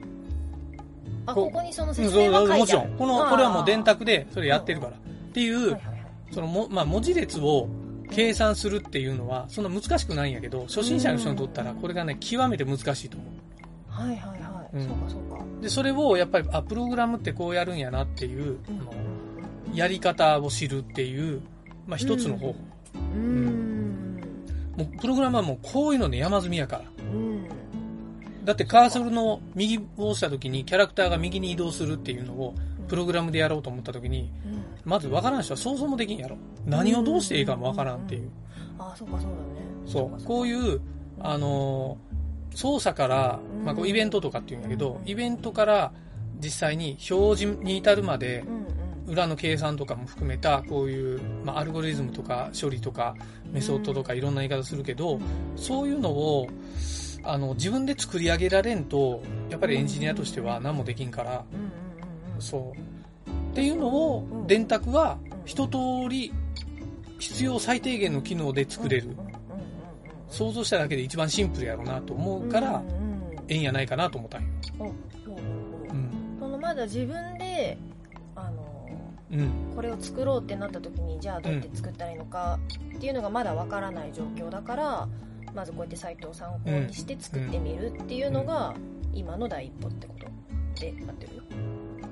[1.34, 2.60] こあここにそのうん説明が書いてある。
[2.60, 2.98] もちろん。
[2.98, 4.94] この、これはもう電卓でそれやってるから。
[4.94, 5.78] っていう
[6.32, 7.68] そのも、まあ、文字列を
[8.12, 13.30] 計算するっていうのは、そんな難しくないんやけど、初心者の人にとったら、これがね、極めて難しいと思う。
[13.88, 14.88] はいはいはい、うん。
[14.88, 15.44] そうかそうか。
[15.62, 18.60] で、それをやっぱり、あ、プログラムってこうやるんやなっていう、うん
[19.72, 21.42] やり方を知るっていう、
[21.86, 22.56] まあ、一つの方法。
[23.15, 24.20] うん。
[24.76, 26.84] もう、プログラムはもうこういうので山積みやから。
[27.13, 27.48] うん
[28.50, 32.56] だってカーソルの右を押した時にキャラクターが右に移動するっていうのを
[32.88, 34.64] プログラムでやろうと思った時に、うん。
[34.84, 36.36] まず分からん人は想像もできんやろ。
[36.66, 38.32] 何をどうしていいかも分からんっていう。
[38.80, 39.44] あそうかそうだね。
[39.86, 40.24] そう。
[40.24, 40.82] こうういう、
[41.20, 42.20] あのー
[42.56, 45.94] 操作から、まあ、こうイベントとかっていうんだけど、イベントから
[46.44, 48.44] 実際に表示に至るまで
[49.08, 53.16] 裏の計算とかも含めた、こういう、まあ、アルゴリズムとか処理とか、
[53.52, 55.20] メソッドとかいろんな言い方するけど、
[55.56, 56.48] そういうのを、
[57.23, 61.67] あの、自分で作り上げられんと、やっぱりエンジニアとしては何もできんから、うんうんう
[62.32, 62.79] んうんそう。
[63.51, 65.77] っていうのをう、ん電卓はうん一通
[66.10, 66.32] り
[67.17, 69.15] 必要最低限の機能で作れる
[70.27, 72.84] 想像しただけで一番シンプルやろうなと思うから
[73.47, 74.47] ええんやないかなと思ったんよ。
[74.79, 76.39] うん。
[76.39, 77.77] そのまだ自分で
[78.36, 78.89] あの
[79.32, 79.49] うん。
[79.75, 82.60] これを作ろうってなった時にじゃあどうやって作ったらいいのか
[82.95, 85.08] っていうのがまだわからない状況だから
[85.60, 88.74] まずこうやってサイトを参考にして作ってみるっていうのが
[89.13, 90.26] 今の第一歩ってこと
[90.80, 91.43] でなってる？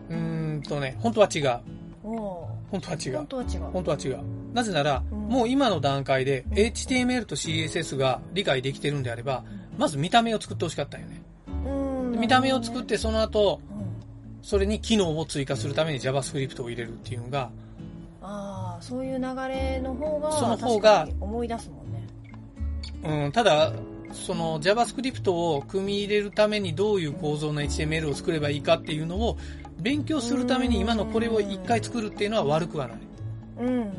[0.09, 1.59] うーんとね、本当は違う。
[2.03, 3.27] 本当は違ー本う。
[3.29, 3.61] 当は違う。
[3.71, 4.19] 本当は違う。
[4.53, 5.19] なぜなら、うん。
[5.29, 6.57] もう今の段階でうん。
[6.57, 9.45] HTML と CSS が理解できてるんであれば、
[9.77, 11.21] まず見た目を作ってほしかったんよね。
[11.65, 11.69] う
[12.17, 12.19] ん。
[12.19, 13.85] 見た目を作ってその後、うん。
[14.41, 17.49] それに機能を追加するために JavaScript を入れるっていうのが、
[18.21, 21.71] ああそういう流れの方がその方が思い出す
[23.03, 23.73] うん、ただ、
[24.11, 29.37] その JavaScript を組み入れるためにどういう構造の HTML を作ればいいかっていうのを
[29.79, 32.97] 勉強するために今のこれを一回作るっていうのは悪くはない。
[33.61, 33.93] うん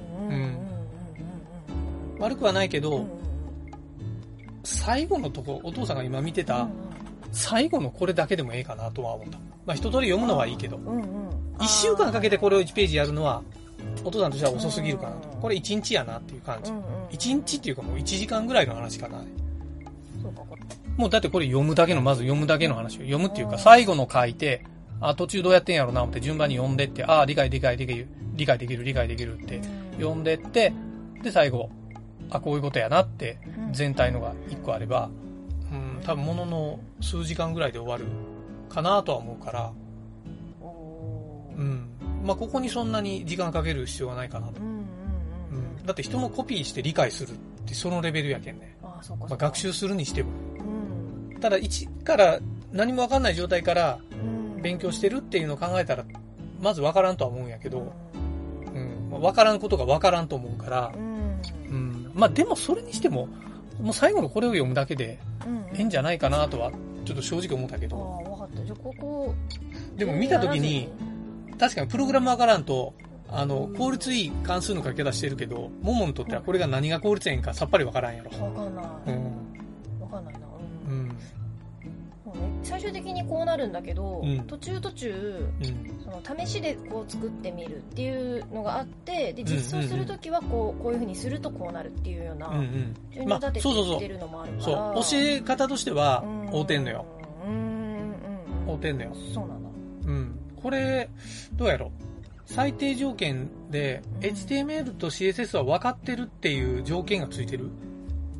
[2.18, 3.06] 悪くはないけど、
[4.64, 6.88] 最後のとこ、お父さんが今見てたうん
[7.32, 9.38] 最後のこれだけでもええかなとは思った。
[9.66, 11.08] まあ一通り読むのはいいけど、うんうん
[11.60, 13.42] 一週間かけてこれを1ページやるのは、
[14.04, 15.28] お父さんとしては遅すぎるかなと。
[15.28, 16.74] うんこれ1日やなっていう感じう。
[16.74, 19.22] んうん1日っていうかもう1時間ぐらいの話かな。
[20.20, 20.56] そうかこ
[20.96, 23.00] もうだってこれ読むだけの、まず読むだけの話を。
[23.00, 24.64] 読むっていうか、最後の書いて、
[25.00, 29.60] あ、途中どうやってんやろうな思って順番に読んでって、あ、理解理解できる、理解できる、理解できるって
[29.96, 30.72] 読んでって、
[31.22, 31.70] で、最後、
[32.30, 33.38] あ、こういうことやなって、
[33.70, 35.08] 全体のが1個あれば、
[35.70, 38.06] うん、多分ものの数時間ぐらいで終わる
[38.68, 39.72] かなとは思うから、
[41.56, 41.87] うん。
[42.28, 44.60] まあ、ここにそんなに時間かける必要はないかなと。
[45.86, 48.76] だって人もコピーして理解するってそのレベルやけんね。
[48.82, 50.28] まあ、学習するにしても。
[51.32, 51.40] うん。
[51.40, 52.38] ただ、一から
[52.70, 54.60] 何もわかんない状態からうん。
[54.60, 56.04] 勉強してるっていうのを考えたら、
[56.60, 59.08] まずわからんとは思うんやけど、ううん。
[59.10, 61.40] まあわからんことがわからんと思うから、ん。
[61.70, 62.10] うん。
[62.14, 63.26] まあ、でもそれにしても、
[63.80, 66.70] もう最後のこれを読むだけでうんええんじゃないかなとは、
[67.06, 68.64] ちょっと正直思ったけあど、あ分かった。
[68.66, 69.34] じゃあここ
[69.96, 70.90] でも見たときに、
[71.58, 72.94] 確かにプログラムわからんと、
[73.28, 78.30] あの、効率いい関数の書き方してるけど、ももにとってはこれが何が効率いいんかさっぱりわからんやろ。
[78.30, 79.98] 分かんないうん。
[80.00, 80.40] 分かんないな
[80.88, 81.16] うん。
[82.24, 86.00] そうね、最終的にこうなるんだけど、うん途中途中うん。
[86.02, 92.94] その試しでこう作ってみるっていうのがあってで実装するときはこうこういうふうにするとこうなるっていうような、うんうん。
[93.10, 95.02] 順序立ててまあそうそうそういってるのもあるから、そう。
[95.02, 97.04] 教え方としてはうん、合うてんのよ。
[97.46, 97.58] うんうん
[98.66, 99.12] うん合うてんのよ。
[99.34, 99.68] そうなんだ
[100.06, 100.37] うん。
[100.58, 101.08] これ、
[101.54, 101.90] どうやろ？
[102.46, 107.68] 最低条件で、うん HTML と CSS は分かってるっていう条件がついてる？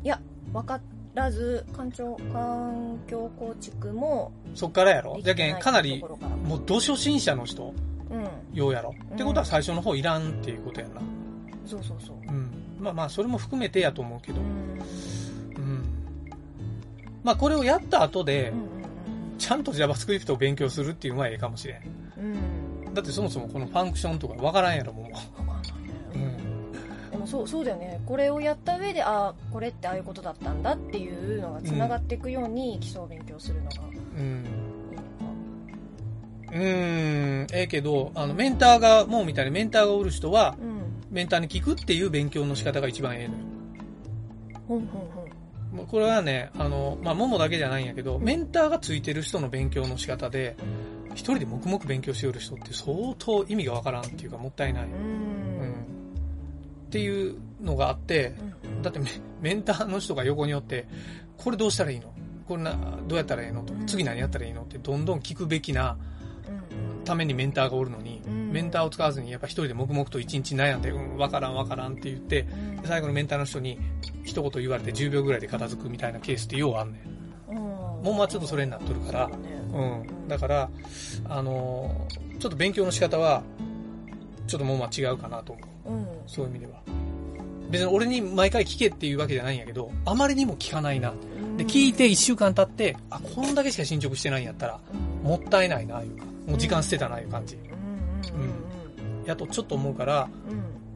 [0.03, 0.19] いや
[0.51, 0.79] 分か
[1.13, 5.19] らず環境環境構築もそっからやろ？
[5.23, 6.03] じゃけん、かなり
[6.45, 7.73] もう、ど初心者の人、
[8.09, 8.27] うん
[8.57, 8.95] ようやろ。
[8.99, 11.01] うんってことは最初の方いらんっていうことやな。
[11.65, 12.49] そうそうそううん。
[12.79, 14.43] まあまあ、それも含めてやと思うけどう。
[14.43, 15.83] んうん。
[17.23, 21.81] まあ、これをやった後でう、んちゃんと JavaScript を勉強するっていうのはええかもしれん。
[22.19, 22.33] うん
[22.87, 26.17] うんだってそもそもこのファンクションとか分からんやろ、も分かんないねう。
[26.17, 27.11] うん。
[27.11, 33.83] でもそうそうだよねこれをやった上でああこれってああいうことだったんだっていうのがつながっていくように基礎を勉強するのが
[34.17, 34.45] うん。
[36.51, 40.79] うーん、ええけど、あの、メンターが、もうみたいにメンターがおる人は、うん
[41.11, 43.39] メンターに聞くっていう勉強の仕方が一番ええのよ。
[44.67, 45.09] ほんほん
[45.75, 50.55] ほんこれはね、あの、まあ、ももだけじゃないんやけど、うんメンターがついてる人の勉強の仕方で、
[51.13, 54.83] 一人で黙々勉強しておる人って相当意味がわからんっていうかもったいない。
[54.85, 55.73] ううんん。
[56.87, 58.81] っていうのがあって、うん。
[58.81, 59.09] だってメ
[59.41, 60.87] メンターの人が横におって、
[61.37, 62.13] これどうしたらいいの？
[62.47, 62.75] これな、
[63.07, 63.63] どうやったらいいの？
[63.63, 63.73] と。
[63.85, 64.63] 次何やったらいいの？
[64.63, 65.97] ってどんどん聞くべきな
[66.47, 67.03] うん。
[67.05, 68.51] ためにメンターがおるのに、うん。
[68.51, 72.47] メンターを使わずにやっぱ一人で黙々と一日悩んで、うん、わからんわからんって言って、
[72.79, 72.87] うん。
[72.87, 73.77] 最後のメンターの人に
[74.23, 76.99] 一言言われて10秒ぐらいで片付くみたいなケースってようあんね
[77.49, 77.51] ん。
[77.51, 77.57] うん。
[77.57, 79.35] もうまあちょっとそれになっとるからそ
[79.73, 80.27] うん。
[80.27, 80.69] だから、
[81.25, 83.43] あのーちょっと勉強の仕方は、
[84.47, 85.89] ちょっともうまあ違うかなと思う。
[85.89, 86.79] うんそういう意味では。
[87.69, 91.13] 別に俺に毎回聞けっていうわけじゃないんやけど、あまりにも聞かないな。
[91.57, 96.23] で、聞いて1週間経って、あ、こんだけしか進捗してないんやったら、うんもったいないな、いうか。
[96.47, 97.55] もう時間捨てたな、いう感じ。
[97.55, 100.27] うんうんやとちょっと思うから、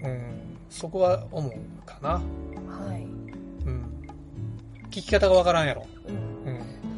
[0.01, 0.23] うんうんうん、
[0.69, 1.51] そこは思う
[1.86, 2.15] かな。
[2.15, 3.86] うんはいうん。
[4.89, 5.86] 聞き方がわからんやろ。
[6.07, 6.22] うんうん。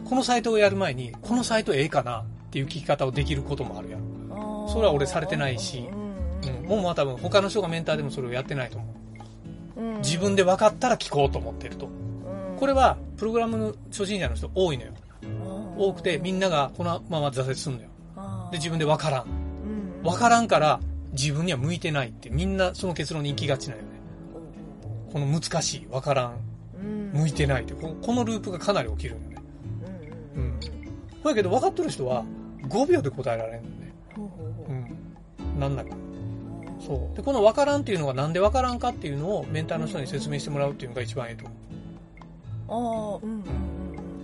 [0.06, 4.04] このサイトをやる前に、このサイトええかなっていう聞き方をできることもあるやろ。
[4.36, 5.90] あーそれは俺されてないし
[6.44, 6.66] うんうん。
[6.68, 8.94] もうまあ多分他の人がメンターでもそれをやってないと思
[9.78, 9.82] う。
[9.82, 11.88] うん自分で分かったら聞こうと思ってると。
[11.88, 14.94] うんこれは、プログラムの初心者の人多いのよ。
[15.78, 17.90] 多くて、みんなながこのまま挫折するのよ。
[18.52, 19.26] で、自分で分からん。
[20.04, 20.80] 分分からんから、
[21.12, 24.00] 自分には向いてないって、みんなその結論に行きがちなのよね。
[25.12, 26.40] この難しい、分からん、
[27.14, 29.35] 向いてないって、ここのループがかなり起きるのよね。
[30.36, 30.60] うん
[31.24, 32.24] ほやけど分かってる人は、
[32.68, 33.94] 5秒で答えられるのね。
[34.70, 34.74] う
[35.56, 35.60] ん。
[35.60, 35.90] なんなく。
[36.80, 37.16] そう。
[37.16, 41.46] で、この分からんっていうのがなんで分からんかっていうのをメンターの人に説明してもらうっていうのが一番ええと
[42.68, 43.16] 思う。
[43.16, 43.44] ああうん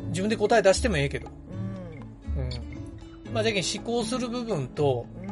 [0.10, 1.28] 自分で答え出してもええけど。
[2.36, 3.34] うんうん。
[3.34, 5.32] まあ、じゃけん思考する部分と、う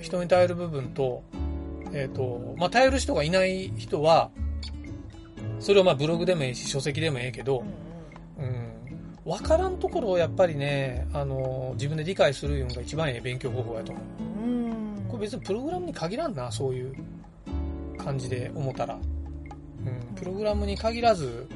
[0.00, 1.22] 人に頼る部分と、
[1.92, 4.30] えっ、と、まあ、頼る人がいない人は、
[5.60, 7.64] それはまあブログでもええし、書籍でもええけど、
[8.38, 8.75] うん。
[9.26, 14.04] わからんところをやっぱりね、あの、自分で理解するのが一番ええ勉強方法やと思う。
[14.22, 16.94] うんこれ別にプログラムに限らんな、そういう
[17.98, 18.94] 感じで思ったら。
[18.94, 20.14] うん。
[20.14, 21.48] プログラムに限らず、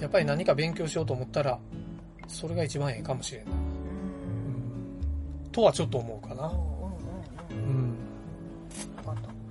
[0.00, 1.58] やっぱり何か勉強しようと思ったら、
[2.26, 3.52] それが一番ええかもしれんな。
[3.52, 5.50] うん。
[5.52, 6.50] とはちょっと思うかな。
[7.50, 7.94] うん。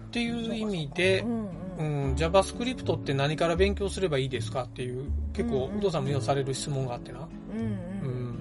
[0.08, 1.49] っていう意味で、うん、
[1.80, 7.28] JavaScript って何から勉強すればいいですかっていう、結構、お父さんも利用される質問があってな。
[7.56, 8.39] うん。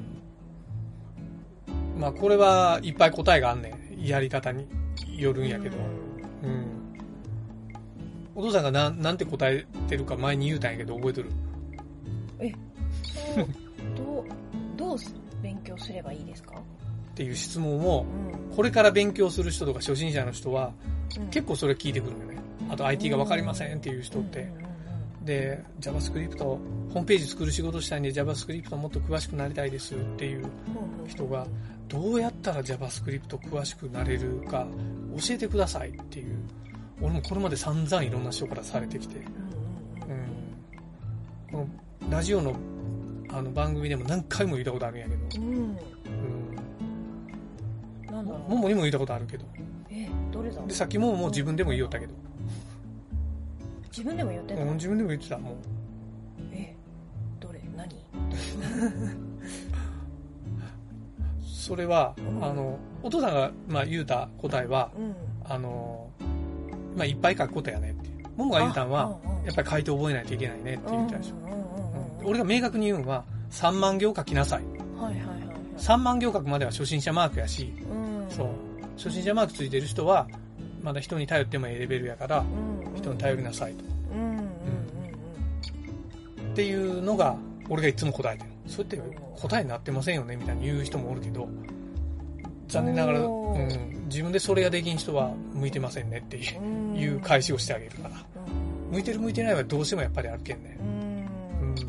[1.98, 4.04] まあ、これはいっぱい答えがあんねん。
[4.04, 4.66] やり方に
[5.16, 5.76] よるんやけど。
[6.42, 6.66] うん。
[8.34, 11.30] お父さんがなん、なんて答えてるか前に言うたんやけど、覚えてる？
[13.96, 14.24] どう
[14.76, 14.98] どう
[15.42, 16.54] 勉強すればいいですか？
[16.56, 18.06] っていう質問を、
[18.54, 20.72] これから勉強する人とか初心者の人は、
[21.32, 22.38] 結構それ聞いてくるよね。
[22.68, 24.48] あと IT がわかりませんっていう人って。
[25.24, 30.46] で、JavaScript、ホームページ作る仕事したいんで JavaScript もっと詳しくなりたいですっていう
[31.06, 31.46] 人が、
[31.88, 34.66] どうやったら JavaScript 詳しくなれるか
[35.16, 36.36] 教えてくださいっていう。
[37.00, 39.16] 俺もこれまで散々いろんな人からされてきて。
[39.16, 39.24] うん。
[41.50, 41.68] この
[42.10, 42.54] ラジオの
[43.30, 45.42] あの番組でも何回も言ったことあるんやけど。
[45.42, 45.76] うんうん。
[48.06, 49.44] なんだろうももにも言ったことあるけど。
[49.90, 52.14] えどれだで、さっきももう自分でも言おったけど。
[53.90, 55.54] 自分でも言ってたうん、自分でも言ってた、もう。
[56.52, 56.74] え
[57.40, 57.60] どれ？
[57.76, 57.88] 何？
[61.44, 62.44] それは、うん。
[62.44, 65.14] あの、お父さんが、まあ、言うた答えは、うん。
[65.44, 66.08] あの、
[66.96, 68.28] まあ、いっぱい書くことやねっていう。
[68.36, 71.34] ももが言うたんは、やっぱり書いて覚えないといけないねって言ったでしょ。
[71.36, 71.68] うんうんうんうん
[72.24, 74.62] 俺が明確に言うんは、3万行書きなさい。
[75.00, 75.56] はいはいはいはい。
[75.78, 78.30] 3万行格までは初心者マークやし、うん。
[78.30, 78.48] そう。
[78.96, 80.26] 初心者マークついてる人は、
[80.82, 83.84] まだ人に頼ってもええレベルやから、うん人に頼りなさいと。
[84.14, 84.48] うんうんうん
[86.52, 87.36] っていうのが、
[87.68, 88.50] 俺がいつも答えてる。
[88.66, 89.00] それって
[89.36, 91.48] 答えになってませんよねみたいに言う人もおるけど、
[92.66, 98.10] 残念ながら、うん、自分でそれができん人は向いてませんねっていう返しをしてあげるから。
[98.10, 100.82] うん向いてる向いてないはどうしてもやっぱりあるけんねう。
[100.82, 100.86] う
[101.66, 101.76] んん。
[101.76, 101.84] そ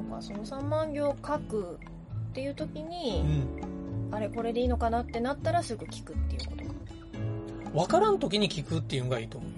[0.00, 1.78] うかその3万行書く
[2.30, 3.46] っていう時うに、ん。
[4.10, 6.63] あれこれでいいのかなってなったらすぐ聞くっていうこと
[7.74, 9.56] かわからん時に聞くっていうのがいいと思うよ。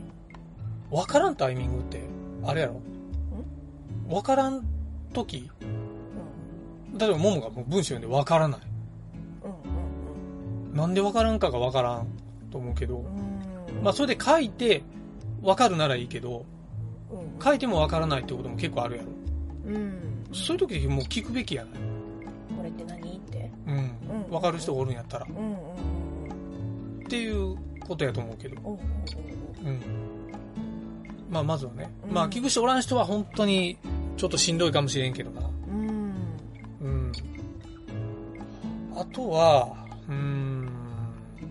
[0.90, 2.00] わからんタイミングって、
[2.44, 2.81] あれやろ？
[4.09, 4.64] わからん
[5.12, 8.61] 時、う例えばももがもう文章読んでわからない。
[8.61, 12.07] んうんうんなんでわからんかがわからん
[12.50, 13.05] と思うけど、
[13.83, 14.83] まあそれで書いて
[15.42, 16.44] わかるならいいけど、
[17.11, 19.09] うん書いてもわからないってことも結構あるやろ。
[19.66, 19.92] うん
[20.33, 21.72] そういう時もう聞くべきやない。
[22.57, 23.16] これって何？
[23.16, 23.74] ってうん
[24.26, 24.33] うん。
[24.33, 25.26] わかる人がおるんやったら。
[25.29, 25.57] うんうんうん
[27.05, 28.57] っていうことやと思うけど。
[28.57, 28.79] うんおうおう
[29.64, 29.81] おううん。
[31.31, 31.90] まあまずはね。
[32.09, 33.79] うんまあ聞く人おらん人は本当に
[34.16, 35.51] ちょっとしんどいかもしれんけどな。
[35.68, 36.12] うん
[36.81, 37.12] うん。
[38.96, 39.77] あとは、
[40.09, 40.70] うーん、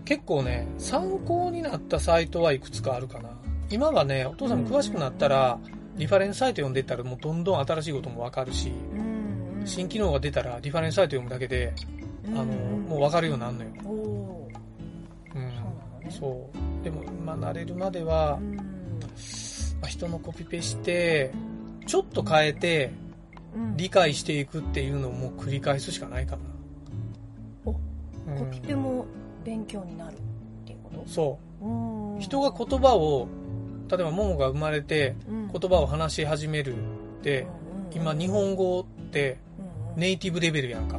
[0.04, 3.30] 結構ね、参考になったサイトはいくつかあるかな。
[3.70, 5.58] 今はね、お父さんも詳しくなったら、
[5.96, 8.72] リファレンスサイト読んでったらもうどんどん新しいこともわかるし、
[9.64, 11.72] 新機能が出たらリファレンスサイト読むだけで、
[12.26, 13.70] あの、もうわかるようになるのよ。
[16.10, 16.84] そう。
[16.84, 18.56] でも、まあ慣れるまではう、ん。
[18.56, 18.62] ま
[19.82, 21.32] あ人のコピペして、
[21.86, 22.92] ちょっと変えて、
[23.54, 23.76] うん。
[23.76, 26.42] 理解していくっていうのをもう繰り返すしかないかな。
[27.64, 27.74] おう
[28.34, 28.38] ん。
[28.38, 29.06] コピペも
[29.44, 30.18] 勉強になるっ
[30.66, 31.04] ていうこと？
[31.06, 31.64] そう。
[31.66, 32.20] うん。
[32.20, 33.28] 人が言葉を、
[33.88, 35.48] 例えば、ももが生まれてうん。
[35.52, 36.78] 言葉を話し始めるっ
[37.22, 37.46] て、
[37.94, 39.38] 今日本語って
[39.96, 40.98] ネイティブレベルやんか。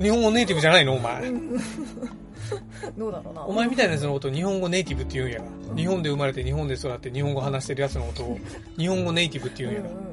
[0.00, 1.28] 日本語ネイティブじゃないのお前。
[1.28, 1.32] う
[2.98, 5.44] どうだろうなお前みたいなやつのことを日本語ネイティブって言うんやが。
[5.76, 8.38] 日本で生まれて日本で育って日本語話してるやつのことを
[8.76, 9.88] 日本語ネイティブって言うんやが。
[9.88, 10.12] うんうん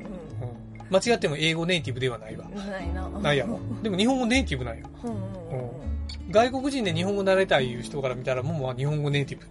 [0.92, 2.46] 間違っても英語ネイティブではないわ。
[2.50, 3.60] ないなないやろ。
[3.84, 4.86] でも日本語ネイティブなんよ。
[5.04, 5.89] うんうんうん
[6.32, 9.46] 外国人で日本語習いたいいう人から見たら、ももは日本語ネイティブ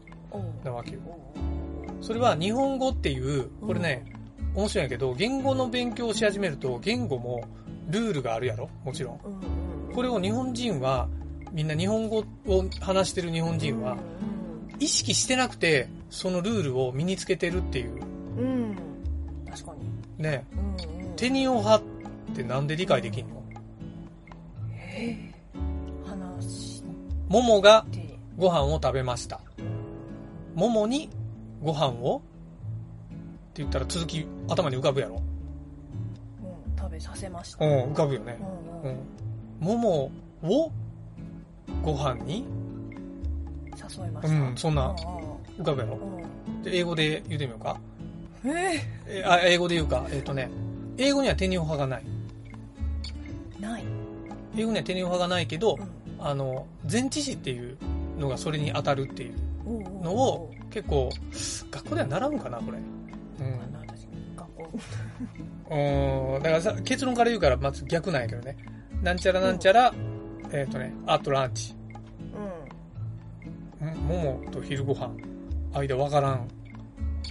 [0.64, 1.00] なわけよ。
[2.00, 4.04] それは日本語っていう、これね、
[4.54, 7.42] 面白いんやけど、言語の勉強をし始めると、言語も
[7.88, 9.20] ルールがあるやろもちろん。
[9.98, 11.08] これを日本人は、
[11.50, 12.24] みんな日本語を
[12.80, 13.96] 話してる日本人は、
[14.78, 18.00] 意識してなくて、そのルールを身につけてるっていう。
[18.38, 18.76] うん。
[19.50, 19.74] 確か
[20.16, 20.22] に。
[20.22, 21.16] ね、うんうん。
[21.16, 21.86] テニオ派っ
[22.36, 23.42] てなんで理解できんの？
[24.72, 26.08] えー。
[26.08, 26.84] 話し
[27.28, 29.40] ももがてご飯を食べました。
[30.54, 31.10] ももに
[31.60, 32.18] ご飯を？
[32.18, 35.16] って言ったら続き頭に浮かぶやろ？
[35.16, 37.66] うん食べさせました。
[37.66, 38.38] うん、浮かぶよね。
[38.84, 38.86] う。
[38.86, 39.00] んううん
[39.60, 39.64] ん。
[39.64, 40.10] もも
[40.42, 40.72] を
[41.82, 42.44] ご飯に？
[43.78, 45.98] 誘いましたうんそんなう浮かぶやろ
[46.62, 47.80] で英語で言うてみようか。
[48.44, 50.06] ええあ英語で言うか。
[50.10, 50.48] えっ、とね、
[50.96, 52.04] 英語にはテニオ派がない。
[53.58, 53.84] ーない
[54.56, 57.76] 英語にはテニオ派がないけどう、んあの、前置詞っていう
[58.18, 59.34] のがそれに当たるっていう
[59.66, 61.08] おうおうおうのを結構、
[61.70, 62.78] 学校では習うんかな、これ。
[62.78, 62.80] う
[63.42, 63.54] ん。
[63.54, 64.70] あな私学校
[65.74, 68.56] うん、だからさ、結論から言うから、まず逆なんやけどね。
[69.02, 69.92] なんちゃらなんちゃら、
[70.52, 71.74] えっ、とね、あとランチ。
[73.80, 73.88] うん。
[74.06, 75.10] ももと昼ご飯。
[75.72, 76.48] 間わからん。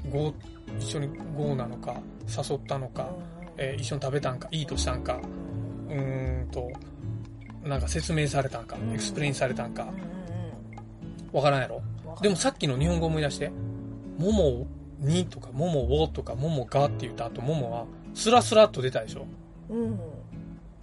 [0.09, 0.33] ご、
[0.79, 3.07] 一緒にごなのか、誘ったのか、ん。
[3.57, 5.19] えー一緒に食べたんか、いいとしたんか、
[5.89, 6.71] うーんと、
[7.63, 8.93] なんか説明されたんかう、ん。
[8.93, 9.87] エクスプレインされたんか。
[11.33, 11.81] わからんやろ？
[12.21, 13.51] でもさっきの日本語思い出して、
[14.17, 14.65] もも
[14.99, 19.25] にとか、ももをとか、ももがって言った後、ももはスラスラっと出たでしょ。
[19.69, 19.99] うん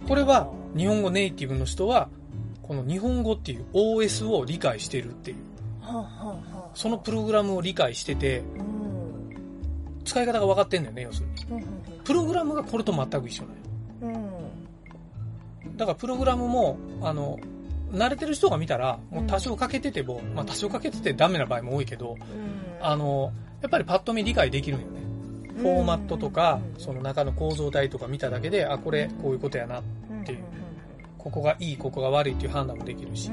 [0.07, 2.09] これは日本語ネイティブの人は、
[2.61, 5.37] この日本語っていう OS を理解してるっていう。
[6.73, 8.75] そのプログラムを理解してて、うん
[10.05, 11.65] 使い方が分かってんだよね、要するに。
[12.03, 14.19] プログラムがこれと全く一緒なのよ。
[14.19, 17.37] うんだからプログラムも、あの、
[17.91, 22.19] 慣れてる人が見たら、もう多少かけてても、まあ多少かけててダメな場合も多いけど、うん
[22.79, 25.04] あの、やっぱりパッと見理解できるんよね。
[25.57, 29.79] フォーマットとか、その中の構造体とか見ただけで、あ、これこういうことやな。
[29.79, 29.83] っ
[30.25, 30.39] ていう
[31.17, 33.31] ここがいい、ここが悪いっていう判断もできるし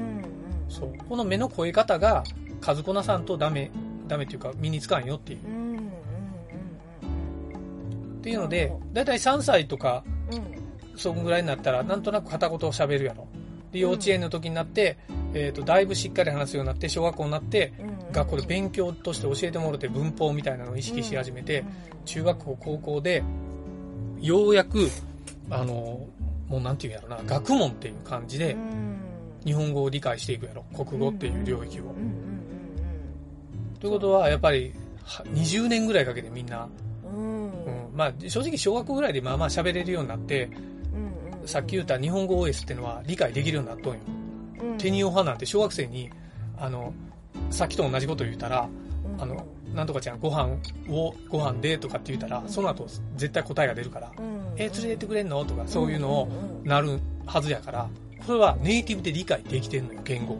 [0.67, 0.93] そう。
[1.07, 2.23] この目の超え方が、
[2.59, 3.69] 数こなさんとダメ、
[4.07, 5.39] ダメっていうか身につかんよっていう。
[5.39, 5.41] っ
[8.23, 10.03] ていうのでだいたい3歳とか、
[10.95, 13.27] そんぐらいになったら、なんとなく片言を喋るやろ。
[13.73, 14.97] で、幼稚園の時になって、
[15.33, 17.73] えっ、と、だいぶしっかり話すようになって、小学校になって、
[18.11, 21.65] 学校で勉強として教えてもらって文法みたいなのを意識し始めて、
[22.05, 23.23] 中学校、高校で、
[24.21, 24.89] ようやく
[25.49, 26.07] あの、
[26.47, 28.97] もうなんていうんやろな、学問っていう感じでう、ん。
[29.45, 30.63] 日本語を理解していくやろ。
[30.75, 31.95] 国語っていう領域を。
[33.79, 36.69] ということは、やっぱり、は20年ぐらいかけてみんな、
[37.05, 37.51] うん。
[37.93, 40.49] まあ、正直小学校ぐらいでまあまあ喋れるようになって、
[41.45, 43.99] さっき言った日本語 OS っていうのは理解できるようになっとんよ。
[44.61, 44.77] うん。
[44.77, 46.09] テニオ派なんて小学生に、
[46.57, 46.93] あの、
[47.49, 48.67] さっきと同じこと言ったら、
[49.15, 49.21] うん。
[49.21, 50.47] あの、なんとかちゃんご飯
[50.89, 54.53] を、ご飯でとかって言ったら、その後絶対答えが出るから、うん。
[54.57, 55.43] え、連れてってくれんの？
[55.45, 56.29] とか、そういうのを
[56.63, 57.89] なるはずやから、
[58.25, 60.37] これはネイティブで理解できてんのよ、言語を。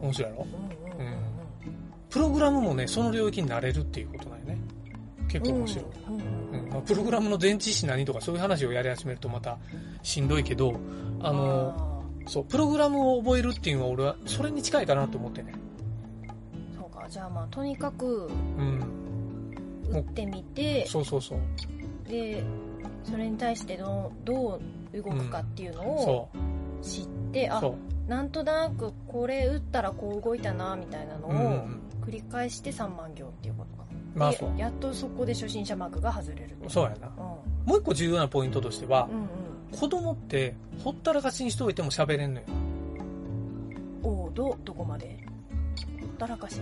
[0.00, 0.08] うん。
[0.08, 0.46] 面白いやろ？
[0.98, 1.20] うん
[2.10, 4.58] プログラムもね、その領域になれるっていうことなんよね。
[5.28, 5.84] 結構面白い。
[6.70, 9.58] まあ、プログラムの前置詞何とかそういう話をやり始めるとまた
[10.02, 10.74] しんどいけど、
[11.20, 15.52] あの、そう、プログラムを覚えるっていうのは俺はそれに近いかなと思ってね。
[16.78, 18.30] そうかじゃあまあとにかくう
[18.62, 18.80] ん。
[19.90, 21.40] 打ってみてそうそうそう。
[22.08, 22.44] で
[23.02, 24.60] それに対してどうど
[24.92, 26.30] う動くかっていうのを
[26.82, 27.52] そ知って、う。
[27.52, 27.72] あ。
[28.06, 31.80] なんとなくこれ打ったらこう動いたなみたいなのをん。
[32.02, 33.79] 繰り返して3万行っていうこと
[34.14, 34.32] まあ。
[34.56, 37.08] やっとそこで初心者マークが外れるそうやな。
[37.08, 39.10] うもう一個重要なポイントとしてはん、
[39.72, 39.78] うん。
[39.78, 42.46] 子供ってほったらかしにしておいても喋れんのよ。
[42.48, 42.60] うん
[44.02, 45.18] おうどどこまで？
[46.00, 46.60] ほったらかし。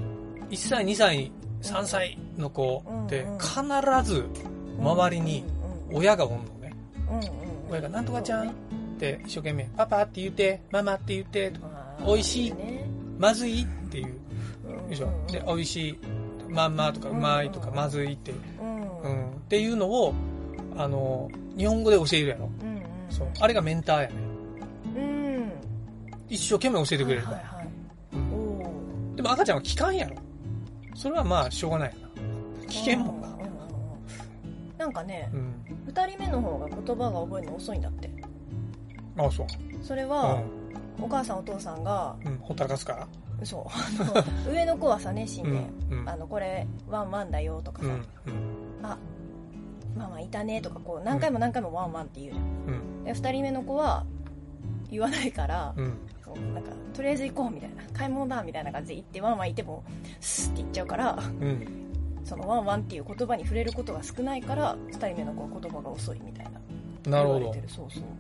[0.51, 1.31] 1歳、2歳、
[1.63, 3.39] 3歳の子ってうんうん。
[3.39, 4.25] 必ず
[4.81, 5.45] 周りに
[5.93, 6.75] 親がおんのね。
[7.09, 7.31] うんうんうん。
[7.71, 8.53] 親がなんとかちゃんっ
[8.99, 11.69] て一生懸命、パパって言って、ママって言って、とか
[12.01, 12.53] あー美味しい。
[12.53, 12.89] ね。
[13.19, 14.15] まずいっていう。
[14.67, 14.89] うん。
[14.89, 15.09] でしょ？
[15.31, 15.99] で、美味しい、
[16.49, 20.15] まんまとかうまいとかうんまずいって、うんうん、っていうのを、
[20.77, 22.51] あの、日本語で教えるやろ。
[22.63, 23.29] うんうんそう。
[23.41, 24.15] あれがメンターやね。
[24.97, 25.53] うん
[26.29, 27.37] 一生懸命教えてくれるから。
[27.37, 27.69] はいはいはい
[29.19, 30.15] でも赤ちゃんは聞かんやろ。
[30.95, 32.09] それはまあ、しょうがないよな。
[32.71, 33.31] 聞けんもんなう。
[33.33, 35.55] んなんかねうん。
[35.89, 38.09] 2人目の方が言葉が覚えるの遅いんだって
[39.17, 39.47] ああ、そう。
[39.83, 40.41] それうは、
[41.03, 42.29] お母さんお父さんがん。
[42.29, 42.39] うん。
[42.39, 43.09] ほったらかすから。
[43.45, 45.51] そう あの上の子はさ熱心で、
[45.91, 46.01] うん。
[46.01, 46.17] うんあ。
[46.17, 48.03] のこれワンワンだよとかさ、うん。
[48.83, 48.99] あ
[49.97, 52.49] ママいたねとかこう何回も何回もワンワンって言うじゃんう
[53.03, 53.05] ん。
[53.05, 54.05] で2人目の子は
[54.91, 55.99] 言わないから、うん。
[56.55, 59.83] なんかとりあえず行こうみたいな買い物だみたいな感じで行ってワンワンいても
[60.21, 61.67] スッって言っちゃうからうん。
[62.25, 66.58] そのワンワンっていう言葉に触れることが少ないから2人目の子は言葉が遅いみたいな
[67.07, 67.55] なるほど。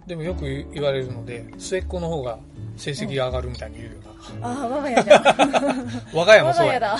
[0.06, 2.38] でもよく言われるので、末っ子の方が
[2.76, 4.00] 成績が上がるみたいに言うよ
[4.42, 5.74] ああ我が家じゃんな。
[6.14, 6.80] 我が家 も我そうや。
[6.80, 6.98] だ。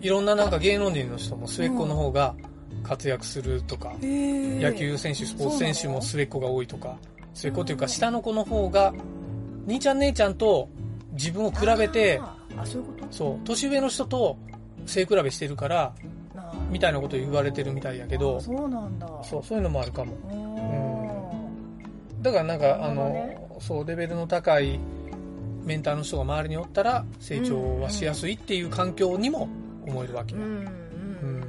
[0.00, 2.34] いろんななんか芸能人の人も末っ子の方が
[2.82, 6.96] 活躍するとか、野野球選手、スポーツ選手も末っ子が多いとか、
[7.34, 8.92] 末っ子というかうん下の子の方が、
[9.66, 10.68] 兄ちゃん姉ちゃんと
[11.12, 12.20] 自分を比べて、
[12.64, 13.06] そういうこと？
[13.10, 14.36] そう、年上の人と
[14.86, 15.92] 背比べしてるから、
[16.70, 19.08] みたいなこと言われてるみたいやけどあ、そうなんだ。
[19.22, 20.14] そう、そういうのもあるかも。
[20.14, 22.18] うー。
[22.18, 22.22] ん。
[22.22, 24.78] だからなんか、あのね、そう、レベルの高い
[25.64, 29.48] メンターの人が周りにおったら、成長はしやすいっていう環境にも
[29.86, 30.70] 思えるわけうんよ。
[31.22, 31.42] うん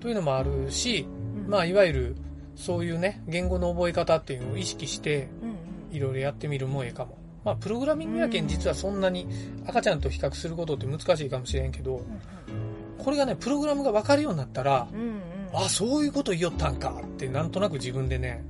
[0.00, 1.06] というのもあるし、
[1.46, 2.16] まあ、いわゆる、
[2.54, 5.28] そういうね、言語の覚え方っていうのを意識して、
[5.90, 7.18] いろいろやってみるもええかも。
[7.44, 9.26] まあ、プログラミングやけん実はそんなに
[9.66, 12.02] 赤ちゃんと比較することって難しいかもしれんけど、
[12.98, 15.06] これがね、プログラムが分かるようになったら、うんうん。
[15.06, 15.22] うん
[15.52, 18.44] あ、そういうこと言いよったんかってなんとなく自分でね、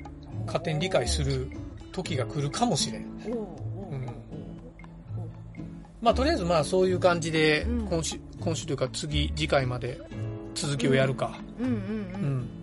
[0.46, 1.48] 勝手に理解する
[1.92, 3.06] 時が来るかもしれん。
[3.30, 3.56] お
[3.92, 4.06] うん。
[6.00, 10.00] まあ、とりあえずまあそういう感じでうん、今週、今週というか次、次回まで
[10.54, 11.38] 続きをやるか。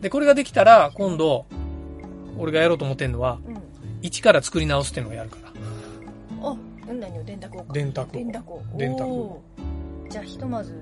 [0.01, 1.45] で、これができたら、今度、
[2.37, 3.57] 俺がやろうと思ってんのは、うん。
[4.01, 5.51] 一から作り直すっていうのをやるから。
[6.49, 6.55] あ
[6.87, 7.73] 何を電卓をか。
[7.73, 8.61] 電卓を。
[8.77, 9.41] 電卓を。
[10.09, 10.79] じゃあひとまず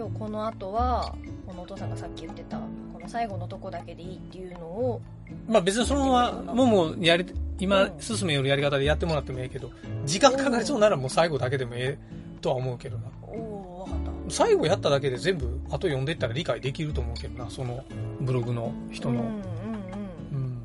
[0.00, 1.14] 今日この後は
[1.46, 5.02] このお父さんがさっき言ってたこの最後のとこだけでいいっていうのを
[5.46, 7.26] まあ別にそのまま、もうもうやり、
[7.58, 9.70] 今うん進めよるやり方でやってもらってもええけど、
[10.06, 13.04] 時間かかりそうならもう最後だけでもええとは思うけどな。
[13.22, 17.84] おお分かった最後やっただけで全部後読んでいったら理解できると思うけどな、その
[18.22, 19.20] ブログの人の。
[19.20, 20.62] うんうんうん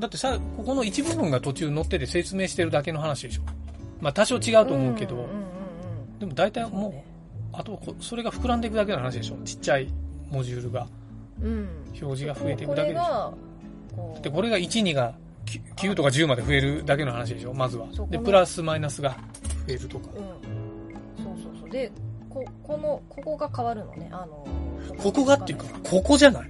[0.00, 3.42] だってさ、ここの一部分が途中載ってて説明してるだけの話でしょ。
[4.00, 7.13] まあ多少違ううんと思うけど、んんうんでも大体うんもう、
[7.58, 9.36] あとこそれが膨らんでいくだけの話でしょ。
[9.44, 9.88] ちっちゃい
[10.30, 10.86] モジュールが、
[11.42, 11.68] うん
[12.00, 13.34] 表示が増えていくだけでしょ。
[14.22, 15.14] で、これが1、2が
[15.46, 17.86] 9, 9とか10まで増えるだけの話でしょ、まずは。
[18.10, 19.16] で、プラスマイナスが増
[19.68, 20.08] えるとか。
[20.16, 21.90] うんそうそうそうで
[22.28, 24.44] ここのここが変わるのねあの
[24.98, 26.48] ここがっていうか、ここじゃない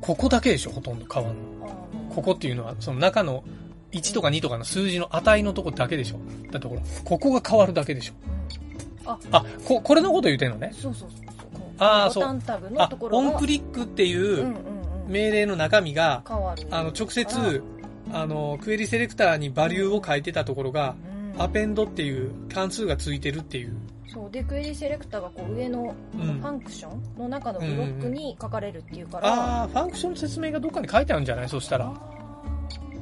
[0.00, 1.66] ここだけでしょ、ほとんど変わんの。
[1.66, 3.42] あのここっていうのは、その中の
[3.92, 6.18] 1とか2とかの数字の値のとこだけでしょ。
[6.50, 8.14] だってほら、ここが変わるだけでしょ。
[9.06, 10.72] うんあ、こ、これのこと言ってんのね？
[10.72, 11.62] そうそうそうそう。
[11.78, 14.46] あーそうボタンタグのあとこ、ろがオンクリックっていう、うんうん
[15.06, 15.12] うん。
[15.12, 16.66] 命令の中身が、変わる。
[16.70, 17.62] あの、直接、
[18.12, 20.94] あの、クエリセレクターにバリューを書いてたところが、
[21.34, 21.42] うん。
[21.42, 23.76] アペンドっていう関数がついてるっていう。
[24.06, 24.30] そう。
[24.30, 26.20] でクエリセレクターがこう上のうん。
[26.20, 31.48] ファンクションの中のブロックに書かれるっていうから、ああ、ファンクションの説明がどっかに書いてあるんじゃない？
[31.48, 31.86] そしたら。
[31.86, 31.94] あ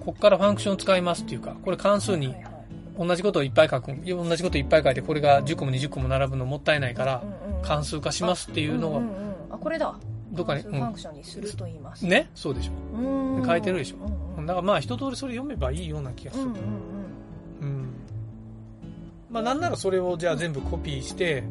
[0.05, 2.53] こっからファンクション使いますっていうか、これ関数にーはいはい
[2.99, 3.93] 同じことをいっぱい書く。
[4.05, 7.23] 同じこといっぱい書いて、これが10個も20個も並ぶのもったいないから、
[7.63, 9.15] 関数化しますっていうのがんん、うん
[9.51, 9.95] あこれだ
[10.33, 12.11] どっかに、ファンクションにすると言います、うん。
[12.11, 12.31] ね？
[12.35, 12.73] そうでしょ。
[12.99, 16.45] うん書いてるでしょうんうんだからまあ一通りそれ読めばいいような気がする。
[16.45, 16.49] う
[17.65, 17.95] ん。
[19.31, 21.45] まあなんならそれをじゃあ全部コピーして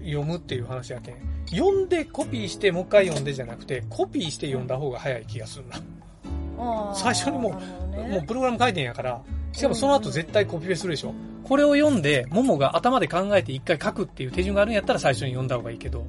[0.00, 1.16] 読むっていう話やけん。
[1.50, 6.94] 読んでコピーしてもう一回読んでじゃなくて、コピーして読んだ方が早い気がするな。
[6.94, 9.20] 最初にもうもうプログラム書いてんやから、
[9.52, 11.14] しかもその後絶対コピペするでしょ？
[11.44, 16.06] これを読んで、ももが頭で考えて一回書くっていう手順があるんやったら最初に読んだ方がいいけど、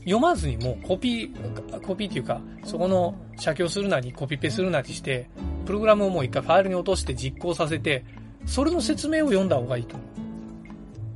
[0.00, 5.28] 読まずにもうコピー、コピーっていうか、そこの写経するなりコピペするなりして、
[5.66, 8.04] プログラムをもう一回ファイルに落として実行させて、
[8.46, 10.08] それの説明を読んだ方がいいと思う。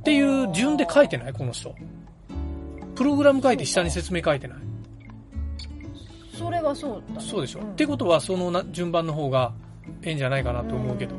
[0.01, 1.33] っていう順で書いてない？
[1.33, 1.75] この人。
[2.95, 4.57] プログラム書いて下に説明書いてない？
[6.37, 9.53] それはそうだねそうでしょ、んってことはそのな順番の方が
[10.03, 11.15] ええんじゃないかなと思うけど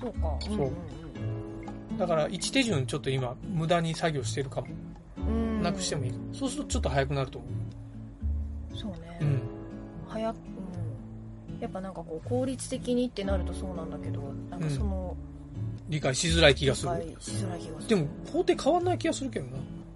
[0.00, 4.68] そうかそうんだから一手順ちょっと今無駄に作業してるかも。
[4.68, 4.90] うん
[5.28, 6.12] うんなくしてもいい。
[6.32, 7.48] そうするとちょっと早くなると思
[8.74, 9.24] そうね、う。
[9.24, 9.40] うん。
[10.08, 15.16] 早く、うん、やっぱなんかこう効率的にってなるとそうなんだけどなんかその、
[15.88, 16.92] 理解しづらい気がする。
[16.94, 19.52] 理解しづらい気がするでも工程変わんない気がするけどな。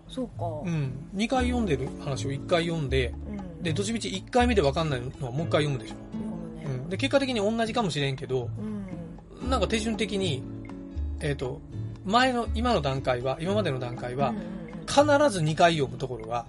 [0.09, 0.92] そうか、うん。
[1.16, 5.94] 2回読んでる話を1回読んで、うんで、どっちみち1回目で分かんないのはもう1回読むでしょ。
[6.12, 6.90] 読むねうん。
[6.90, 8.74] で、結果的に同じかもしれんけど、うん
[9.55, 10.42] なんか手順的に、
[11.20, 11.61] えっ、と、
[12.05, 14.36] 前の、今の段階は、今までの段階はうん、
[14.80, 16.44] 必ず2回読むところが、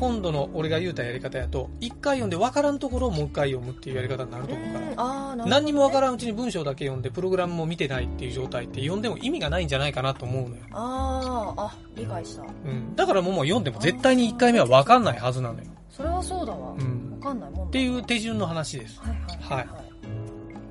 [0.00, 10.62] 今度の俺が言うたやり方やと、1回読んで分からんところをもう1回読むっていうやり方になると思うから、何にも分からんうちに文章だけ読んで、プログラムも見てないっていう状態って読んでも意味がないんじゃないかなと思うのよ。
[10.72, 12.42] あーあ理解した。
[12.42, 12.96] うん。
[12.96, 15.66] だからもう読んでも絶対に1回目は分かんないはずなのよ。
[15.90, 17.10] それはそうだわ、うん。
[17.12, 18.98] わかんないもんだっていう手順の話です。
[18.98, 19.92] はいはいはい、はい。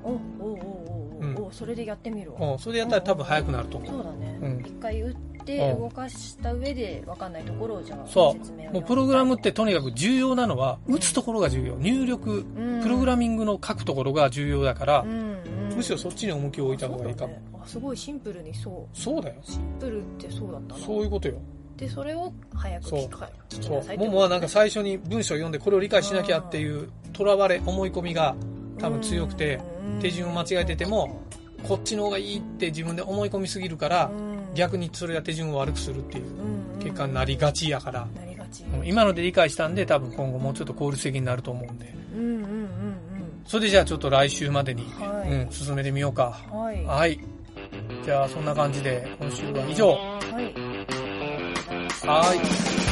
[0.02, 0.08] お
[0.44, 0.81] おお
[1.52, 2.58] それでやってみるわうん。
[2.58, 3.90] それでやったら多分早くなると思う。
[3.90, 8.72] そうだねうん一、回打ってうん動かした上でわかんないところをじゃあそ説明をう。
[8.74, 11.76] もうプログラムってとにかく重要なのは、打つところが重要。
[11.76, 12.44] 入力、
[12.82, 17.38] プログラムミングの書くところが重要だから、むむしろそっちに重きを置いた方がいいかも。
[17.62, 19.36] あすごいシンプルにそうそうだよ。
[19.42, 21.34] シンプルってそうだったなそういうことよ。
[21.76, 23.98] でそれを早く聞かそう。
[23.98, 28.36] ももはなんか最初に文章を読んでこれを理解しなきゃっていう囚われ、思い込みが
[28.78, 29.60] 多分強くて、
[30.00, 31.20] 手順を間違えてても、
[31.62, 34.10] こっちの方がいいって自分で思い込みすぎるから、
[34.54, 36.24] 逆にそれが手順を悪くするっていう
[36.78, 38.06] 結果になりがちやから、
[38.84, 41.94] 今ので理解したんで多分今後もうちょっと効率的になると思うんで。
[43.46, 46.40] それでじゃあちょっと来週までに、はいうん、進めてみようか。
[46.52, 47.18] うんはいはい。
[48.04, 49.88] じゃあそんな感じで今週は以上。
[49.88, 50.72] はい
[52.06, 52.91] はい。